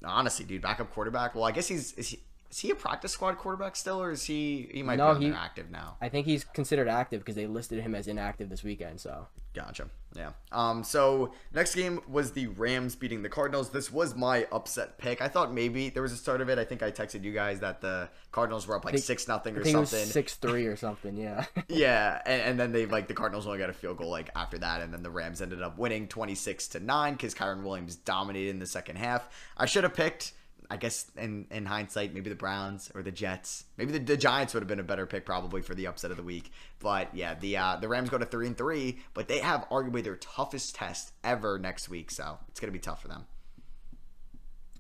[0.05, 1.35] Honestly, dude, backup quarterback.
[1.35, 2.21] Well, I guess he's he,
[2.51, 5.33] is he a practice squad quarterback still, or is he he might No, be he-
[5.33, 5.97] active now?
[6.01, 9.89] I think he's considered active because they listed him as inactive this weekend, so Gotcha.
[10.15, 10.33] Yeah.
[10.53, 10.85] Um.
[10.85, 13.71] So next game was the Rams beating the Cardinals.
[13.71, 15.23] This was my upset pick.
[15.23, 16.59] I thought maybe there was a start of it.
[16.59, 19.57] I think I texted you guys that the Cardinals were up like think- six nothing
[19.57, 20.05] or something.
[20.07, 21.47] 6-3 or something, yeah.
[21.69, 24.59] Yeah, and, and then they like the Cardinals only got a field goal like after
[24.59, 27.97] that, and then the Rams ended up winning twenty six to nine because Kyren Williams
[27.97, 29.27] dominated in the second half.
[29.57, 30.33] I should have picked,
[30.71, 34.55] I guess, in in hindsight, maybe the Browns or the Jets, maybe the, the Giants
[34.55, 36.51] would have been a better pick probably for the upset of the week.
[36.79, 40.03] But yeah, the uh, the Rams go to three and three, but they have arguably
[40.03, 43.27] their toughest test ever next week, so it's gonna be tough for them.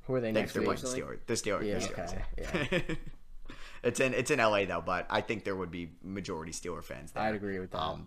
[0.07, 0.79] Who are they next they're week?
[0.79, 1.19] Steelers.
[1.27, 1.67] The Steelers.
[1.67, 2.23] Yeah, the Steelers.
[2.39, 2.95] okay, yeah.
[3.83, 7.13] it's in it's in LA though, but I think there would be majority Steeler fans
[7.13, 7.23] there.
[7.23, 7.81] I'd agree with that.
[7.81, 8.07] Um,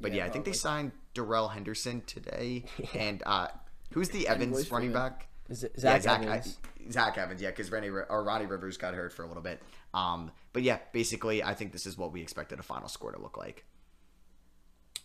[0.00, 2.64] but yeah, Yeah, I think they signed Darrell Henderson today,
[2.94, 3.48] and uh,
[3.92, 5.28] who's the Evans running back?
[5.52, 6.58] Z- yeah, Zach, Zach Evans.
[6.86, 7.40] I- Zach Evans.
[7.42, 9.62] Yeah, because Ronnie or Ronnie Rivers got hurt for a little bit.
[9.94, 13.20] Um, but yeah, basically, I think this is what we expected a final score to
[13.20, 13.64] look like.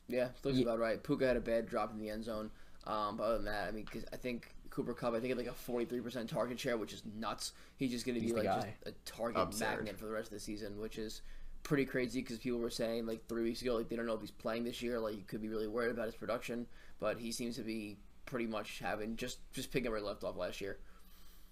[0.08, 1.02] Yeah, looks Ye- about right.
[1.02, 2.52] Puka had a bad drop in the end zone.
[2.86, 5.38] Um, but other than that, I mean, because I think Cooper Kupp, I think had
[5.38, 7.54] like a forty-three percent target share, which is nuts.
[7.78, 9.78] He's just going to be like just a target Absurd.
[9.78, 11.22] magnet for the rest of the season, which is
[11.64, 14.22] pretty crazy because people were saying like three weeks ago like they don't know if
[14.22, 15.00] he's playing this year.
[15.00, 16.68] Like you could be really worried about his production,
[17.00, 20.24] but he seems to be pretty much having just just picking up where he left
[20.24, 20.80] off last year.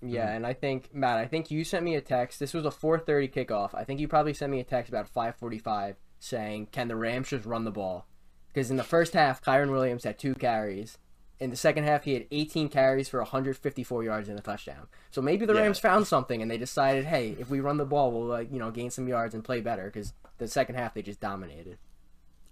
[0.01, 0.37] Yeah, hmm.
[0.37, 2.39] and I think Matt, I think you sent me a text.
[2.39, 3.73] This was a 4:30 kickoff.
[3.73, 7.45] I think you probably sent me a text about 5:45 saying, "Can the Rams just
[7.45, 8.07] run the ball?"
[8.47, 10.97] Because in the first half, Kyren Williams had two carries.
[11.39, 14.87] In the second half, he had 18 carries for 154 yards and a touchdown.
[15.09, 15.61] So maybe the Yeah.
[15.61, 18.59] Rams found something and they decided, "Hey, if we run the ball, we'll like you
[18.59, 21.77] know gain some yards and play better." Because the second half they just dominated.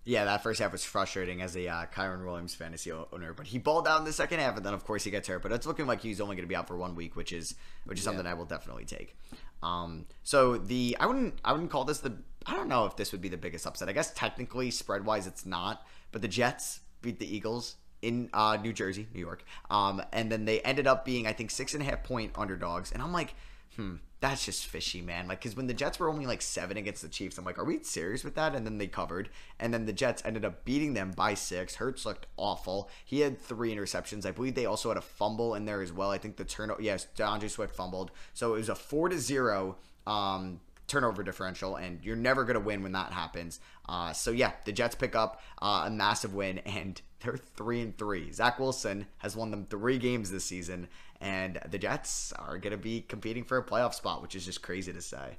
[0.03, 3.59] Yeah, that first half was frustrating as a uh, Kyren Williams fantasy owner, but he
[3.59, 5.43] balled out in the second half, and then of course he gets hurt.
[5.43, 7.53] But it's looking like he's only going to be out for one week, which is
[7.85, 9.15] which is something I will definitely take.
[9.61, 13.11] Um, so the I wouldn't I wouldn't call this the I don't know if this
[13.11, 13.89] would be the biggest upset.
[13.89, 18.57] I guess technically spread wise it's not, but the Jets beat the Eagles in uh,
[18.59, 21.83] New Jersey, New York, um, and then they ended up being I think six and
[21.83, 23.35] a half point underdogs, and I'm like,
[23.75, 25.27] hmm, that's just fishy, man.
[25.27, 27.65] Like, because when the Jets were only like seven against the Chiefs, I'm like, are
[27.65, 28.55] we serious with that?
[28.55, 29.29] And then they covered,
[29.59, 31.75] and then the Jets ended up beating them by six.
[31.75, 32.89] Hurts looked awful.
[33.03, 34.25] He had three interceptions.
[34.25, 36.11] I believe they also had a fumble in there as well.
[36.11, 39.77] I think the turnover, yes, D'Andre Swift fumbled, so it was a four to zero.
[40.05, 40.59] Um,
[40.91, 43.61] turnover differential, and you're never going to win when that happens.
[43.87, 47.97] Uh, so yeah, the Jets pick up uh, a massive win, and they're three and
[47.97, 48.31] three.
[48.31, 50.89] Zach Wilson has won them three games this season,
[51.21, 54.63] and the Jets are going to be competing for a playoff spot, which is just
[54.63, 55.37] crazy to say.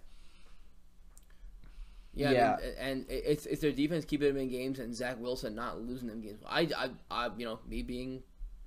[2.15, 2.53] Yeah, Yeah.
[2.53, 5.81] I mean, and it's it's their defense keeping them in games and Zach Wilson not
[5.81, 6.41] losing them games.
[6.47, 8.23] I, I, I you know, me being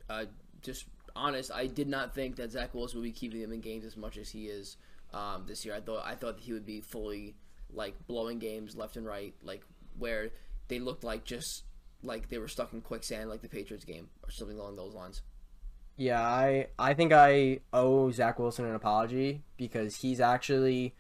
[0.10, 0.26] uh,
[0.62, 3.86] just honest, I did not think that Zach Wilson would be keeping them in games
[3.86, 4.78] as much as he is
[5.14, 5.74] um, this year.
[5.74, 7.36] I thought I thought that he would be fully
[7.72, 9.64] like blowing games left and right, like
[9.98, 10.32] where
[10.68, 11.64] they looked like just
[12.04, 15.22] like they were stuck in quicksand, like the Patriots game or something along those lines.
[15.98, 20.94] Yeah, I I think I owe Zach Wilson an apology because he's actually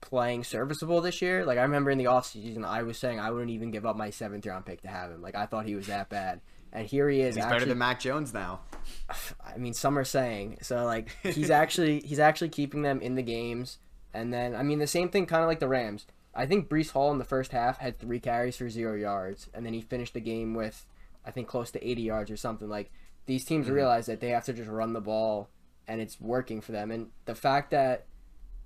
[0.00, 1.44] playing serviceable this year.
[1.44, 4.10] Like I remember in the offseason I was saying I wouldn't even give up my
[4.10, 5.20] seventh round pick to have him.
[5.20, 6.40] Like I thought he was that bad.
[6.72, 8.60] And here he is He's actually better than Mac Jones now.
[9.44, 10.58] I mean some are saying.
[10.62, 13.78] So like he's actually he's actually keeping them in the games.
[14.14, 16.06] And then I mean the same thing kinda like the Rams.
[16.34, 19.66] I think Breece Hall in the first half had three carries for zero yards, and
[19.66, 20.86] then he finished the game with
[21.26, 22.68] I think close to eighty yards or something.
[22.68, 22.92] Like
[23.26, 25.48] these teams realize that they have to just run the ball
[25.86, 26.90] and it's working for them.
[26.90, 28.06] And the fact that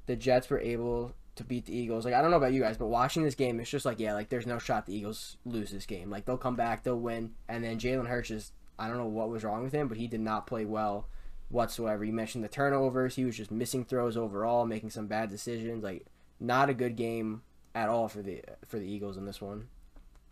[0.06, 2.76] the Jets were able to beat the Eagles, like I don't know about you guys,
[2.76, 5.70] but watching this game, it's just like yeah, like there's no shot the Eagles lose
[5.70, 6.10] this game.
[6.10, 9.30] Like they'll come back, they'll win, and then Jalen Hurts is I don't know what
[9.30, 11.08] was wrong with him, but he did not play well
[11.48, 12.04] whatsoever.
[12.04, 15.82] You mentioned the turnovers, he was just missing throws overall, making some bad decisions.
[15.82, 16.06] Like
[16.40, 17.42] not a good game
[17.74, 19.68] at all for the for the Eagles in this one.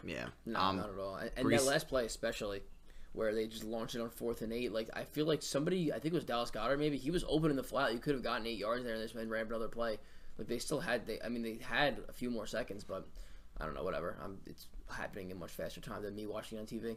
[0.04, 0.26] Yeah.
[0.46, 1.16] No, um, not at all.
[1.16, 2.62] And, and Brees- that last play, especially,
[3.12, 4.72] where they just launched it on fourth and eight.
[4.72, 7.50] Like I feel like somebody, I think it was Dallas Goedert, maybe he was open
[7.50, 7.92] in the flat.
[7.92, 9.98] You could have gotten eight yards there, and this man ran another play.
[10.38, 13.06] Like they still had, they, I mean, they had a few more seconds, but
[13.60, 14.16] I don't know, whatever.
[14.24, 16.96] Um, it's happening in much faster time than me watching on TV.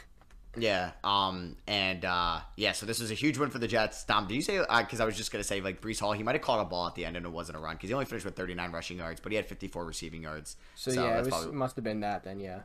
[0.58, 0.92] Yeah.
[1.04, 1.56] Um.
[1.66, 2.40] And uh.
[2.56, 2.72] Yeah.
[2.72, 4.04] So this was a huge win for the Jets.
[4.04, 4.58] Dom, did you say?
[4.58, 6.86] Because I was just gonna say like Breece Hall, he might have caught a ball
[6.86, 8.98] at the end and it wasn't a run because he only finished with 39 rushing
[8.98, 10.56] yards, but he had 54 receiving yards.
[10.74, 12.40] So, yeah, it was, probably- must have been that then.
[12.40, 12.60] Yeah.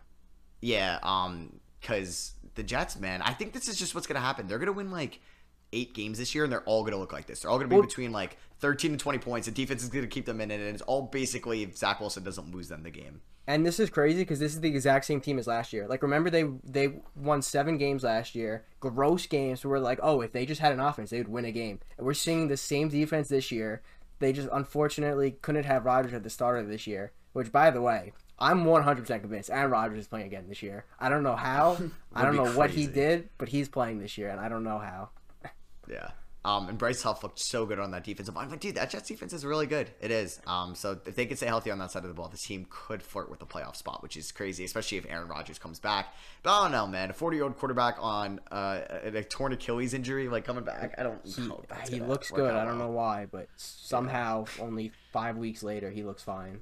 [0.61, 4.47] Yeah, um, because the Jets, man, I think this is just what's gonna happen.
[4.47, 5.19] They're gonna win like
[5.73, 7.41] eight games this year, and they're all gonna look like this.
[7.41, 9.47] They're all gonna be Well- between like thirteen and twenty points.
[9.47, 12.23] The defense is gonna keep them in it, and it's all basically if Zach Wilson
[12.23, 13.21] doesn't lose them the game.
[13.47, 15.87] And this is crazy because this is the exact same team as last year.
[15.87, 19.63] Like, remember they they won seven games last year, gross games.
[19.65, 21.79] Where we're like, oh, if they just had an offense, they would win a game.
[21.97, 23.81] And we're seeing the same defense this year.
[24.19, 27.13] They just unfortunately couldn't have Rodgers at the start of this year.
[27.33, 30.85] Which, by the way, I'm 100% convinced Aaron Rodgers is playing again this year.
[30.99, 31.77] I don't know how.
[32.15, 34.79] I don't know what he did, but he's playing this year, and I don't know
[34.79, 35.09] how.
[35.89, 36.11] Yeah.
[36.43, 38.45] Um, and Bryce Huff looked so good on that defensive line.
[38.45, 39.91] I'm like, dude, that Jets defense is really good.
[40.01, 40.41] It is.
[40.47, 42.65] Um, so if they can stay healthy on that side of the ball, this team
[42.67, 46.15] could flirt with the playoff spot, which is crazy, especially if Aaron Rodgers comes back.
[46.41, 47.11] But I don't know, man.
[47.11, 50.95] A 40 year old quarterback on uh, a, a torn Achilles injury, like coming back,
[50.97, 52.55] I don't He, he looks good.
[52.55, 56.61] I don't know why, but somehow only five weeks later he looks fine.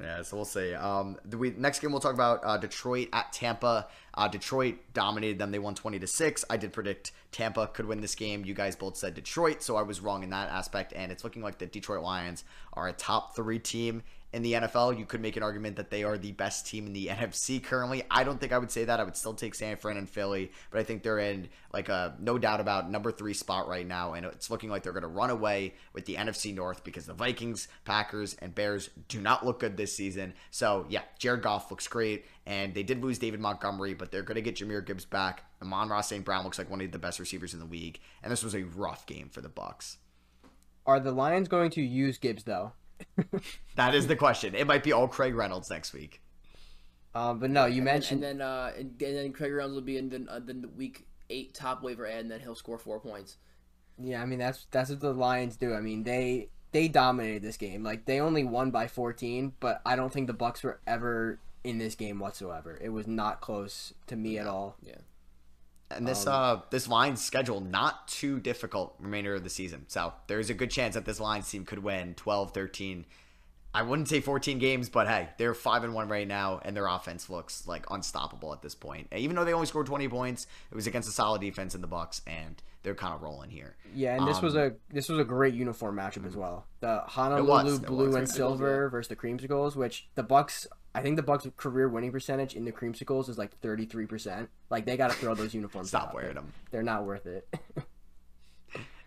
[0.00, 0.74] Yeah, so we'll see.
[0.74, 3.86] Um, the we, next game we'll talk about uh, Detroit at Tampa.
[4.12, 6.44] Uh, Detroit dominated them; they won twenty to six.
[6.50, 8.44] I did predict Tampa could win this game.
[8.44, 10.92] You guys both said Detroit, so I was wrong in that aspect.
[10.96, 14.02] And it's looking like the Detroit Lions are a top three team
[14.34, 14.98] in the NFL.
[14.98, 18.02] You could make an argument that they are the best team in the NFC currently.
[18.10, 18.98] I don't think I would say that.
[18.98, 22.16] I would still take San Fran and Philly, but I think they're in like a
[22.18, 25.08] no doubt about number three spot right now, and it's looking like they're going to
[25.08, 29.60] run away with the NFC North because the Vikings, Packers, and Bears do not look
[29.60, 30.34] good this season.
[30.50, 34.36] So yeah, Jared Goff looks great, and they did lose David Montgomery, but they're going
[34.36, 35.44] to get Jahmyr Gibbs back.
[35.62, 36.24] Amon-Ra St.
[36.24, 38.64] Brown looks like one of the best receivers in the league, and this was a
[38.64, 39.96] rough game for the Bucs.
[40.86, 42.72] Are the Lions going to use Gibbs though?
[43.76, 44.54] That is the question.
[44.54, 46.20] It might be all Craig Reynolds next week.
[47.14, 49.82] Um, but no, you And- mentioned and, then uh, and, and then Craig Reynolds will
[49.82, 53.00] be in the, uh, the week eight top waiver ad, and then he'll score four
[53.00, 53.36] points.
[53.98, 55.72] Yeah, I mean that's that's what the Lions do.
[55.74, 57.84] I mean they they dominated this game.
[57.84, 61.78] Like they only won by 14, but I don't think the Bucs were ever in
[61.78, 62.76] this game whatsoever.
[62.80, 64.76] It was not close to me at all.
[64.82, 64.96] Yeah.
[65.90, 69.84] And this Um, uh this Lions schedule not too difficult remainder of the season.
[69.88, 73.06] So there's a good chance that this Lions team could win 12, 13.
[73.76, 76.86] I wouldn't say 14 games, but hey, they're 5 and 1 right now and their
[76.86, 79.08] offense looks like unstoppable at this point.
[79.12, 81.88] Even though they only scored 20 points, it was against a solid defense in the
[81.88, 83.74] Bucs and they're kind of rolling here.
[83.94, 86.66] Yeah, and this was Um, a this was a great uniform matchup as well.
[86.80, 88.16] The Honolulu was, blue was.
[88.16, 90.66] and silver versus the creamsicles, which the Bucs.
[90.94, 94.50] I think the Bucs' career winning percentage in the creamsicles is like 33 percent.
[94.70, 95.88] Like they got to throw those uniforms.
[95.88, 96.14] Stop out.
[96.14, 96.52] wearing them.
[96.70, 97.48] They're not worth it.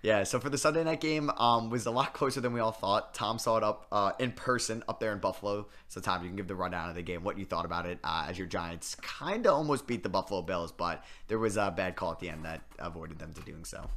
[0.04, 2.72] Yeah, so for the Sunday night game, um, was a lot closer than we all
[2.72, 3.14] thought.
[3.14, 5.68] Tom saw it up uh, in person up there in Buffalo.
[5.88, 8.00] So Tom, you can give the rundown of the game, what you thought about it
[8.04, 11.74] uh, as your Giants kind of almost beat the Buffalo Bills, but there was a
[11.76, 13.90] bad call at the end that avoided them to doing so.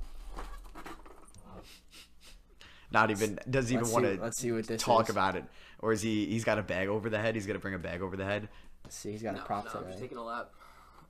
[2.93, 5.11] Not even doesn't even want to let's see what this talk is.
[5.11, 5.45] about it,
[5.81, 6.27] or is he?
[6.27, 7.35] He's got a bag over the head.
[7.35, 8.49] He's gonna bring a bag over the head.
[8.85, 10.51] Let's see, he's got No, a prop no, I'm just taking a lap.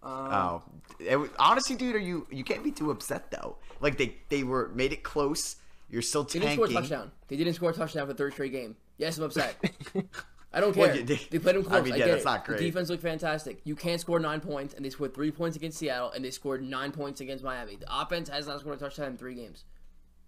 [0.03, 0.63] Um, oh,
[0.99, 2.27] it, honestly, dude, are you?
[2.31, 3.57] You can't be too upset though.
[3.81, 5.57] Like they they were made it close.
[5.91, 6.49] You're still tanking.
[6.51, 6.67] They tanking.
[6.67, 7.13] didn't score a touchdown.
[7.29, 8.77] They didn't score a touchdown for the third straight game.
[8.97, 9.57] Yes, I'm upset.
[10.53, 10.97] I don't Well, care.
[10.97, 11.81] you- they- they played them I close.
[11.81, 12.25] I, mean, yeah, get that's it.
[12.25, 12.59] not great.
[12.59, 13.61] The defense looked fantastic.
[13.65, 16.63] You can't score nine points, and they scored three points against Seattle, and they scored
[16.63, 17.77] nine points against Miami.
[17.77, 19.65] The offense has not scored a touchdown in three games.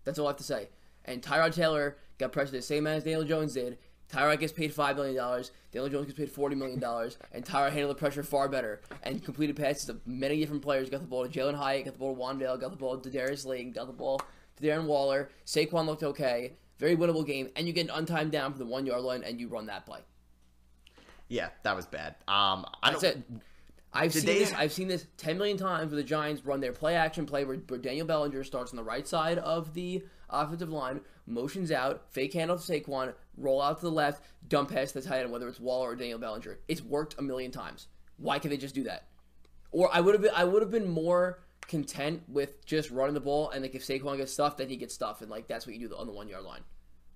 [0.04, 0.68] That's all I have to say.
[1.04, 3.78] And Tyrod Taylor got pressured the same as Daniel Jones did.
[4.12, 5.52] Tyrod gets paid five million dollars.
[5.72, 9.24] Daniel Jones gets paid forty million dollars, and Tyrod handled the pressure far better and
[9.24, 10.90] completed passes to many different players.
[10.90, 13.10] Got the ball to Jalin Hyatt, got the ball to Wan'Dale, got the ball to
[13.10, 14.20] Darius Lee, got the ball
[14.56, 15.30] to Darren Waller.
[15.46, 16.52] Saquon looked okay.
[16.78, 19.40] Very winnable game, and you get an untimed down from the one yard line, and
[19.40, 20.00] you run that play.
[21.28, 22.16] Yeah, that was bad.
[22.28, 23.16] Um, I That's don't.
[23.16, 23.22] it.
[23.94, 24.52] I've seen they- this.
[24.54, 27.56] I've seen this ten million times where the Giants run their play action play where,
[27.56, 32.32] where Daniel Bellinger starts on the right side of the offensive line, motions out, fake
[32.32, 35.48] handle to Saquon, roll out to the left, dump pass to the tight end, whether
[35.48, 36.58] it's Waller or Daniel Bellinger.
[36.68, 37.88] It's worked a million times.
[38.16, 39.04] Why can't they just do that?
[39.70, 43.20] Or I would have been I would have been more content with just running the
[43.20, 45.74] ball and like if Saquon gets stuffed, then he gets stuffed, and like that's what
[45.76, 46.60] you do on the one yard line.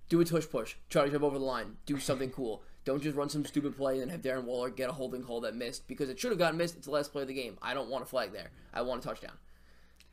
[0.09, 0.77] Do a tush push.
[0.89, 1.77] Try to jump over the line.
[1.85, 2.63] Do something cool.
[2.85, 5.57] Don't just run some stupid play and have Darren Waller get a holding call that
[5.57, 6.77] missed because it should have gotten missed.
[6.77, 7.59] It's the last play of the game.
[7.61, 8.53] I don't want a flag there.
[8.73, 9.33] I want a touchdown.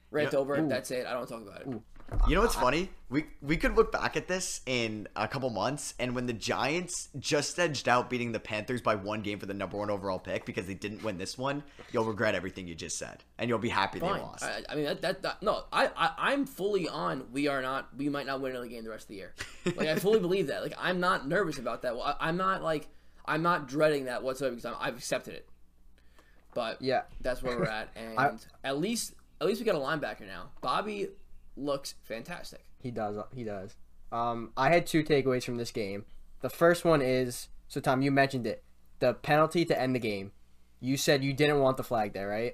[0.09, 0.39] Rant Yeah.
[0.39, 0.59] over.
[0.63, 1.05] That's it.
[1.05, 1.81] I don't want to talk about it.
[2.27, 2.89] You know what's funny?
[3.09, 7.09] We we could look back at this in a couple months, and when the Giants
[7.19, 10.45] just edged out beating the Panthers by one game for the number one overall pick
[10.45, 13.69] because they didn't win this one, you'll regret everything you just said, and you'll be
[13.69, 14.43] happy they lost.
[14.43, 15.63] I, I mean that, that, that no.
[15.71, 17.25] I, I I'm fully on.
[17.33, 17.89] We are not.
[17.97, 19.33] We might not win another game the rest of the year.
[19.65, 20.63] Like I fully believe that.
[20.63, 21.95] Like I'm not nervous about that.
[21.95, 22.87] Well, I, I'm not like
[23.25, 25.47] I'm not dreading that whatsoever because I'm, I've accepted it.
[26.53, 27.01] But Yeah.
[27.21, 28.31] that's where we're at, and I-
[28.63, 30.51] at least at least we got a linebacker now.
[30.61, 31.09] Bobby
[31.55, 32.65] looks fantastic.
[32.79, 33.17] He does.
[33.33, 33.75] He does.
[34.11, 36.05] Um, I had two takeaways from this game.
[36.41, 38.63] The first one is so Tom, you mentioned it,
[38.99, 40.31] the penalty to end the game.
[40.79, 42.53] You said you didn't want the flag there, right?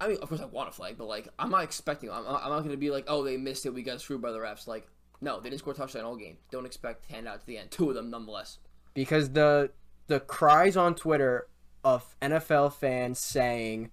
[0.00, 2.10] I mean, of course, I want a flag, but like, I'm not expecting.
[2.10, 3.74] I'm, I'm not going to be like, oh, they missed it.
[3.74, 4.66] We got screwed by the refs.
[4.66, 4.86] Like,
[5.20, 6.38] no, they didn't score a touchdown all game.
[6.50, 7.70] Don't expect handout to the end.
[7.70, 8.58] Two of them, nonetheless.
[8.94, 9.70] Because the
[10.06, 11.48] the cries on Twitter
[11.84, 13.90] of NFL fans saying,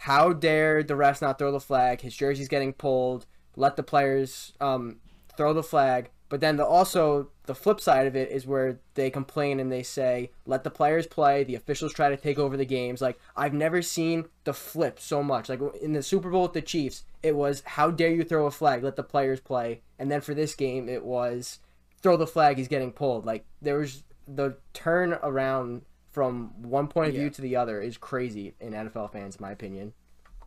[0.00, 2.00] "How dare the refs not throw the flag?
[2.00, 3.26] His jersey's getting pulled.
[3.56, 5.00] Let the players um,
[5.36, 9.10] throw the flag." But then the also the flip side of it is where they
[9.10, 11.42] complain and they say, "Let the players play.
[11.44, 15.22] The officials try to take over the games." Like I've never seen the flip so
[15.22, 15.48] much.
[15.48, 18.50] Like in the Super Bowl with the Chiefs, it was, "How dare you throw a
[18.50, 18.84] flag?
[18.84, 21.58] Let the players play." And then for this game, it was,
[22.00, 22.56] "Throw the flag.
[22.56, 27.20] He's getting pulled." Like there was the turn around from one point of Yeah.
[27.22, 29.92] view to the other is crazy in NFL fans, in my opinion.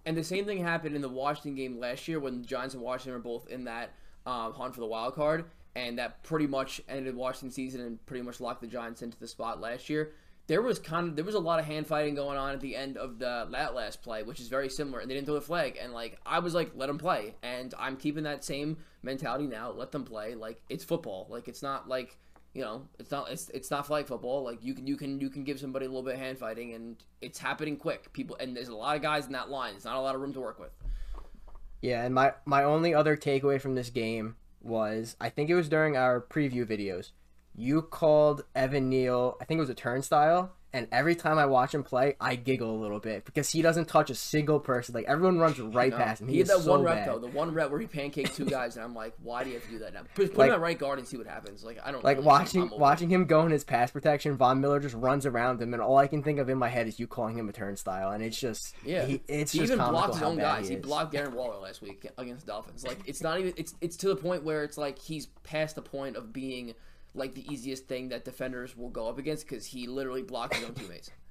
[0.06, 3.14] And the same thing happened in the Washington game last year when Giants and Washington
[3.14, 3.92] were both in that
[4.26, 5.46] um, hunt for the wild card,
[5.76, 9.28] and that pretty much ended Washington's season and pretty much locked the Giants into the
[9.28, 10.12] spot last year.
[10.48, 12.76] There was kind of there was a lot of hand fighting going on at the
[12.76, 15.42] end of the that last play, which is very similar, and they didn't throw the
[15.42, 15.78] flag.
[15.82, 19.72] And like I was like, let them play, and I'm keeping that same mentality now.
[19.72, 20.36] Let them play.
[20.36, 21.28] Like it's football.
[21.30, 22.18] Like it's not like
[22.54, 24.44] you know, it's not it's it's not flag football.
[24.44, 26.74] Like you can you can you can give somebody a little bit of hand fighting,
[26.74, 28.14] and it's happening quick.
[28.14, 29.74] People and there's a lot of guys in that line.
[29.76, 30.72] It's not a lot of room to work with.
[31.82, 35.68] Yeah, and my my only other takeaway from this game was I think it was
[35.68, 37.12] during our preview videos.
[37.56, 41.72] You called Evan Neal, I think it was a turnstile, and every time I watch
[41.76, 44.96] him play, I giggle a little bit because he doesn't touch a single person.
[44.96, 46.30] Like everyone runs right past him.
[46.30, 47.10] He, He, had that so one rep bad.
[47.10, 49.56] though, the one rep where he pancaked two guys, and I'm like, why do you
[49.58, 50.00] have to do that now?
[50.16, 51.64] Put, put Like- him at right guard and see what happens.
[51.64, 52.80] Like I don't Like really- watching it.
[52.80, 55.98] watching him go in his pass protection, Von Miller just runs around him, and all
[56.00, 58.40] I can think of in my head is you calling him a turnstile, and it's
[58.40, 60.70] just Yeah, he, it's he just even blocked his own guys.
[60.70, 62.84] He, He blocked Darren Waller last week against the Dolphins.
[62.84, 65.84] Like it's not even it's it's to the point where it's like he's past the
[65.84, 66.74] point of being
[67.14, 70.66] like the easiest thing that defenders will go up against because he literally blocked his
[70.66, 71.12] own teammates.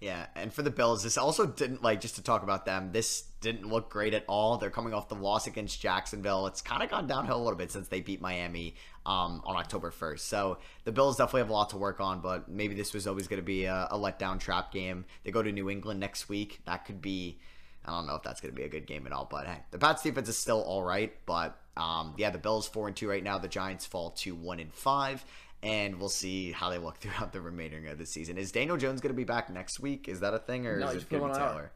[0.00, 2.92] Yeah, and for the Bills, this also didn't like just to talk about them.
[2.92, 4.56] This didn't look great at all.
[4.56, 6.46] They're coming off the loss against Jacksonville.
[6.46, 9.90] It's kind of gone downhill a little bit since they beat Miami um, on October
[9.90, 10.28] first.
[10.28, 12.20] So the Bills definitely have a lot to work on.
[12.20, 15.04] But maybe this was always going to be a, a letdown trap game.
[15.24, 16.60] They go to New England next week.
[16.64, 17.40] That could be.
[17.84, 19.26] I don't know if that's going to be a good game at all.
[19.30, 21.12] But hey, the Pats defense is still all right.
[21.26, 23.38] But um, yeah, the Bills four and two right now.
[23.38, 25.24] The Giants fall to one and five
[25.62, 28.38] and we'll see how they look throughout the remaining of the season.
[28.38, 30.08] Is Daniel Jones going to be back next week?
[30.08, 31.72] Is that a thing, or No, is it going to be Taylor?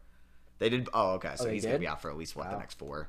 [0.58, 0.88] They did.
[0.94, 1.32] Oh, okay.
[1.36, 3.08] So they he's going to be out for at least what the next four.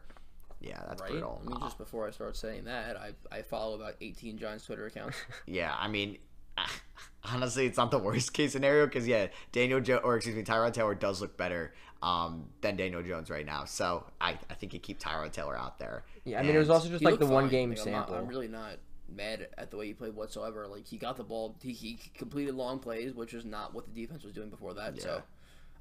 [0.59, 1.11] Yeah, that's Right?
[1.11, 1.41] brutal.
[1.45, 4.85] I mean, just before I start saying that, I I follow about 18 Giants Twitter
[4.85, 5.17] accounts.
[5.45, 6.17] Yeah, I mean,
[7.23, 10.73] honestly, it's not the worst case scenario because yeah, Daniel jo- or excuse me, Tyrod
[10.73, 11.73] Taylor does look better
[12.03, 13.63] um, than Daniel Jones right now.
[13.63, 16.03] So I, I think you keep Tyrod Taylor out there.
[16.25, 17.51] Yeah, I mean it was also just like the looked one fine.
[17.51, 18.15] game Like, I'm not- sample.
[18.15, 18.73] I'm really not
[19.15, 20.67] mad at the way he played whatsoever.
[20.67, 24.01] Like he got the ball, he, he completed long plays, which was not what the
[24.01, 25.01] defense was doing before that.
[25.01, 25.21] So,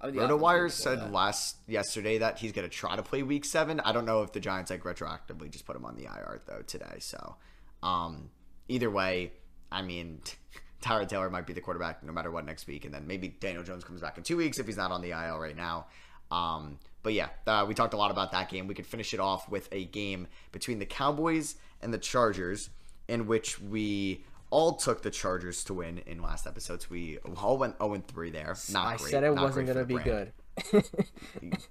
[0.01, 1.13] I mean, the offense was RotoWire said that.
[1.13, 3.81] last yesterday that he's going to try to play Week Seven.
[3.81, 6.63] I don't know if the Giants like retroactively just put him on the IR though
[6.65, 6.97] today.
[7.01, 7.37] So,
[7.83, 8.31] um,
[8.69, 9.33] either way,
[9.73, 10.21] I mean,
[10.83, 13.65] Tyrod Taylor might be the quarterback no matter what next week, and then maybe Daniel
[13.65, 15.87] Jones comes back in two weeks if he's not on the IL right now.
[16.33, 18.67] Um, but yeah, uh, we talked a lot about that game.
[18.67, 22.71] We could finish it off with a game between the Cowboys and the Chargers,
[23.09, 26.89] in which we all took the Chargers to win in last episodes.
[26.89, 28.57] We all went 0 3 there.
[28.71, 29.11] Not I great.
[29.11, 30.33] said it not wasn't gonna be brand.
[30.73, 30.85] good.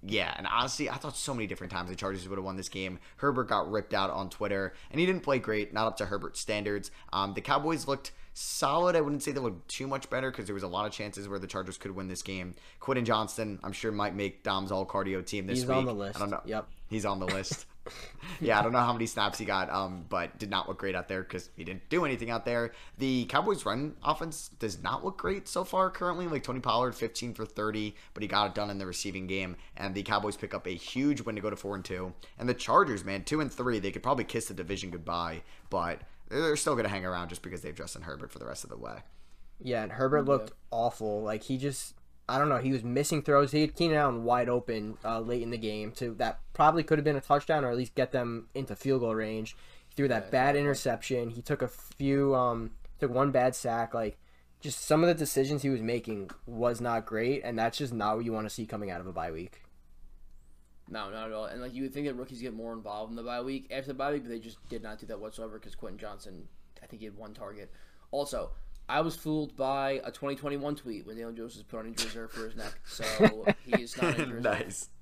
[0.03, 2.67] Yeah, and honestly, I thought so many different times the Chargers would have won this
[2.69, 2.99] game.
[3.17, 6.39] Herbert got ripped out on Twitter, and he didn't play great, not up to Herbert's
[6.39, 6.91] standards.
[7.13, 8.95] Um, the Cowboys looked solid.
[8.95, 11.27] I wouldn't say they looked too much better because there was a lot of chances
[11.27, 12.55] where the Chargers could win this game.
[12.79, 15.77] Quentin Johnston, I'm sure, might make Dom's all cardio team this He's week.
[15.77, 16.17] on the list.
[16.17, 16.41] I don't know.
[16.45, 16.67] Yep.
[16.89, 17.65] He's on the list.
[18.41, 20.95] yeah, I don't know how many snaps he got, um, but did not look great
[20.95, 22.73] out there because he didn't do anything out there.
[22.97, 26.27] The Cowboys' run offense does not look great so far currently.
[26.27, 29.55] Like Tony Pollard, 15 for 30, but he got it done in the receiving game.
[29.77, 32.13] And the Cowboys pick up a huge win to go to four and two.
[32.37, 36.01] And the Chargers, man, two and three, they could probably kiss the division goodbye, but
[36.31, 38.69] they're still going to hang around just because they've Justin Herbert for the rest of
[38.69, 38.99] the way.
[39.59, 41.21] Yeah, and Herbert looked awful.
[41.21, 41.93] Like he just,
[42.27, 43.51] I don't know, he was missing throws.
[43.51, 46.97] He had Keenan Allen wide open uh, late in the game to that probably could
[46.97, 49.55] have been a touchdown or at least get them into field goal range.
[49.89, 51.29] He threw that bad interception.
[51.29, 53.93] He took a few, um, took one bad sack.
[53.93, 54.17] Like
[54.61, 58.15] just some of the decisions he was making was not great, and that's just not
[58.15, 59.61] what you want to see coming out of a bye week.
[60.91, 61.45] No, not at all.
[61.45, 63.87] And like you would think that rookies get more involved in the bye week after
[63.87, 66.47] the bye week, but they just did not do that whatsoever because Quentin Johnston,
[66.83, 67.71] I think he had one target.
[68.11, 68.51] Also,
[68.89, 72.31] I was fooled by a 2021 tweet when Daniel Jones was put on injury reserve
[72.31, 74.43] for his neck, so he is not injured.
[74.43, 74.89] nice.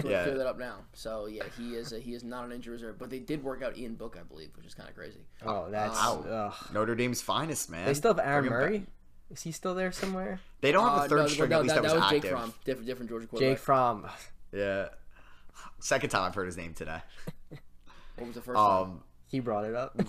[0.00, 0.22] So Yeah.
[0.24, 0.76] clear that up now.
[0.94, 3.62] So yeah, he is a, he is not an injury reserve, but they did work
[3.62, 5.20] out Ian Book, I believe, which is kind of crazy.
[5.44, 6.24] Oh, that's Wow.
[6.26, 6.54] ugh.
[6.72, 7.84] Notre Dame's finest, man.
[7.86, 8.78] They still have Aaron Murray.
[8.78, 8.88] back.
[9.34, 9.38] Murray.
[9.38, 10.40] Is he still there somewhere?
[10.60, 12.30] They don't have Uh, a third no, string, no, at least that, was, Jake active.
[12.30, 13.56] Fromm, different, different Georgia quarterback.
[13.56, 14.06] Jake Fromm.
[14.52, 14.88] Yeah.
[15.80, 16.98] Second time I've heard his name today.
[18.16, 18.82] What was the first one?
[18.82, 20.00] Um, He brought it up.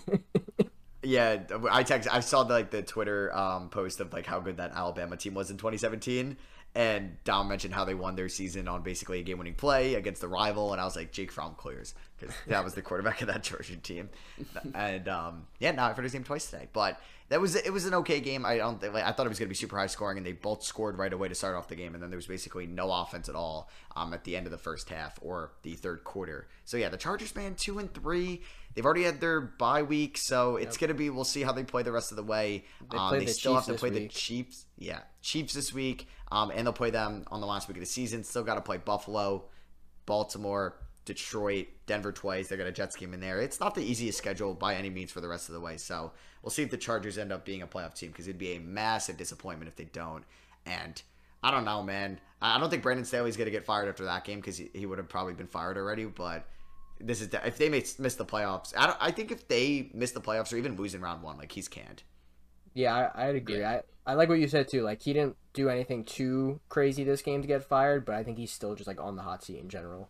[1.04, 1.40] yeah,
[1.72, 2.08] I text.
[2.14, 5.34] I saw the, like the Twitter um, post of like how good that Alabama team
[5.34, 6.38] was in 2017,
[6.76, 10.28] and Dom mentioned how they won their season on basically a game-winning play against the
[10.28, 13.42] rival, and I was like, Jake Fromm clears because that was the quarterback of that
[13.42, 14.10] Georgia team,
[14.76, 17.02] and um, yeah, now I've heard his name twice today, but.
[17.30, 17.72] That was it.
[17.74, 18.46] Was an okay game.
[18.46, 20.26] I don't think like, I thought it was going to be super high scoring, and
[20.26, 22.68] they both scored right away to start off the game, and then there was basically
[22.68, 26.04] no offense at all um, at the end of the first half or the third
[26.04, 26.48] quarter.
[26.66, 28.44] So yeah, the Chargers man two and three.
[28.76, 31.10] They've already had their bye week, so it's gonna be.
[31.10, 32.66] We'll see how they play the rest of the way.
[32.92, 34.08] They um, play they the still Chiefs have to play the.
[34.08, 34.66] Chiefs.
[34.78, 37.88] Yeah, Chiefs this week, um, and they'll play them on the last week of the
[37.88, 38.24] season.
[38.24, 39.46] Still got to play Buffalo,
[40.06, 40.76] Baltimore,
[41.06, 42.48] Detroit, Denver twice.
[42.48, 43.40] They're got a Jets game in there.
[43.40, 45.78] It's not the easiest schedule by any means for the rest of the way.
[45.78, 48.56] So we'll see if the Chargers end up being a playoff team because it'd be
[48.56, 50.24] a massive disappointment if they don't.
[50.66, 51.02] And
[51.44, 52.20] I don't know, man.
[52.42, 54.98] I don't think Brandon Staley's gonna get fired after that game because he, he would
[54.98, 56.06] have probably been fired already.
[56.06, 56.48] But
[57.00, 58.74] this is if they miss, miss the playoffs.
[58.76, 61.38] I, don't, I think if they miss the playoffs or even lose in round one,
[61.38, 62.04] like he's canned.
[62.74, 63.64] Yeah, I, I'd agree.
[63.64, 64.82] I, I like what you said too.
[64.82, 68.38] Like he didn't do anything too crazy this game to get fired, but I think
[68.38, 70.10] he's still just like on the hot seat in general.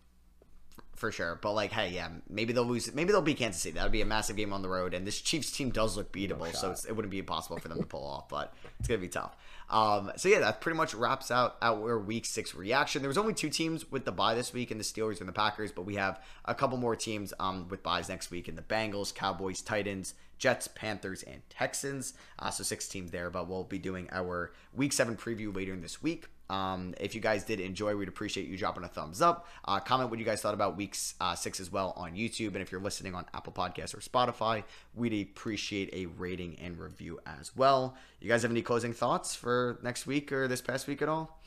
[0.96, 1.38] For sure.
[1.42, 2.94] But like, hey, yeah, maybe they'll lose.
[2.94, 3.76] Maybe they'll beat Kansas City.
[3.76, 6.14] That would be a massive game on the road, and this Chiefs team does look
[6.14, 8.30] beatable, so it's, it wouldn't be impossible for them to pull off.
[8.30, 9.36] But it's gonna be tough.
[9.70, 13.02] Um, so yeah, that pretty much wraps out our Week Six reaction.
[13.02, 15.34] There was only two teams with the bye this week, and the Steelers and the
[15.34, 18.62] Packers, but we have a couple more teams um, with byes next week, in the
[18.62, 20.14] Bengals, Cowboys, Titans.
[20.38, 22.14] Jets, Panthers, and Texans.
[22.38, 25.82] Uh, so six teams there, but we'll be doing our Week Seven preview later in
[25.82, 26.26] this week.
[26.50, 29.48] Um, if you guys did enjoy, we'd appreciate you dropping a thumbs up.
[29.66, 32.50] Uh, comment what you guys thought about week uh, six as well on YouTube.
[32.50, 37.20] And if you're listening on Apple Podcasts or Spotify, we'd appreciate a rating and review
[37.26, 37.96] as well.
[38.20, 41.42] You guys have any closing thoughts for next week or this past week at all?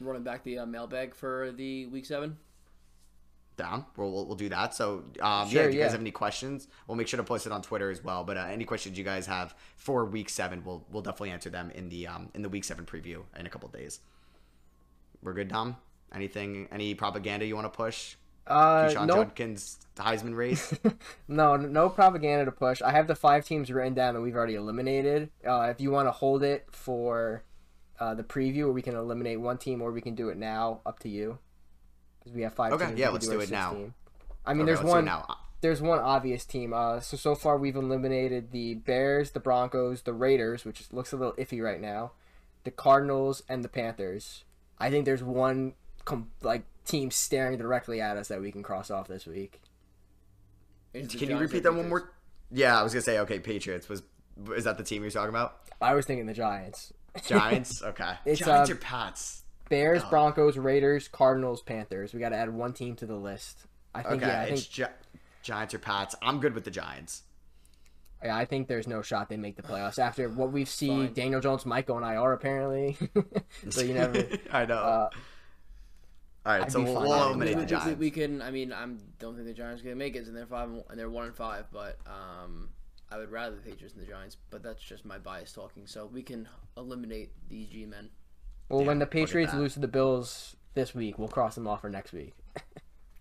[0.00, 2.38] Running back the uh, mailbag for the week seven.
[3.56, 3.84] Down.
[3.96, 4.74] We'll, we'll, we'll do that.
[4.74, 5.84] So, um, Sure, yeah, if you yeah.
[5.84, 8.24] guys have any questions, we'll make sure to post it on Twitter as well.
[8.24, 11.70] But uh, any questions you guys have for week seven, we'll, we'll definitely answer them
[11.74, 14.00] in the um, in the week seven preview in a couple days.
[15.22, 15.76] We're good, Dom?
[16.14, 18.16] Anything, any propaganda you want to push?
[18.46, 19.28] Uh, Quinshon nope.
[19.28, 20.74] Judkins Heisman race?
[21.28, 22.82] No, no propaganda to push.
[22.82, 25.30] I have the five teams written down that we've already eliminated.
[25.46, 27.44] Uh, if you want to hold it for
[28.00, 30.80] uh, the preview, or we can eliminate one team, or we can do it now.
[30.84, 31.38] Up to you.
[32.18, 32.72] Because we have five.
[32.72, 33.74] Okay, teams, yeah, let's can do it now.
[33.74, 33.94] team.
[34.44, 35.04] I mean, Okay, there's do one.
[35.04, 35.36] now.
[35.60, 36.72] There's one obvious team.
[36.72, 41.16] Uh, so so far we've eliminated the Bears, the Broncos, the Raiders, which looks a
[41.16, 42.12] little iffy right now,
[42.64, 44.44] the Cardinals, and the Panthers.
[44.80, 45.74] I think there's one
[46.04, 49.60] com- like team staring directly at us that we can cross off this week.
[50.94, 52.10] Is Can you repeat or that one more?
[52.50, 53.38] Yeah, I was gonna say okay.
[53.38, 54.02] Patriots was
[54.56, 55.58] is that the team you're talking about?
[55.80, 56.92] I was thinking the Giants.
[57.26, 57.82] Giants.
[57.82, 58.14] Okay.
[58.24, 59.44] It's, Giants uh, or Pats?
[59.68, 60.10] Bears, Oh.
[60.10, 62.12] Broncos, Raiders, Cardinals, Panthers.
[62.12, 63.66] We got to add one team to the list.
[63.94, 64.94] I think Okay, yeah, I it's think Gi-
[65.42, 66.14] Giants or Pats.
[66.22, 67.22] I'm good with the Giants.
[68.24, 71.06] Yeah, I think there's no shot they make the playoffs after what we've seen.
[71.06, 71.14] Fine.
[71.14, 72.96] Daniel Jones might go on IR apparently,
[73.70, 74.26] so you never.
[74.52, 74.74] I know.
[74.76, 75.08] Uh,
[76.46, 77.98] All right, I'd so we'll, fine we'll eliminate we, the we- we- Giants.
[78.00, 78.42] we can.
[78.42, 80.82] I mean, I'm don't think the Giants are gonna make it, and they're five and
[80.90, 81.66] and they're one and five.
[81.72, 82.70] But um,
[83.10, 84.36] I would rather the Patriots than the Giants.
[84.50, 85.86] But that's just my bias talking.
[85.86, 88.10] So we can eliminate the G men.
[88.68, 91.90] well, when the Patriots lose to the Bills this week, we'll cross them off for
[91.90, 92.32] next week.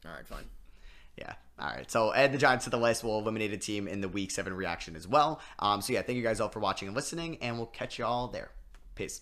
[0.06, 0.46] All right, fine.
[1.20, 1.34] Yeah.
[1.60, 1.92] All right.
[1.92, 3.04] So add the Giants to the list.
[3.04, 5.42] We'll eliminate a team in the week seven reaction as well.
[5.60, 8.06] Um, so yeah, thank you guys all for watching and listening, and we'll catch you
[8.06, 8.52] all there.
[8.96, 9.22] Peace.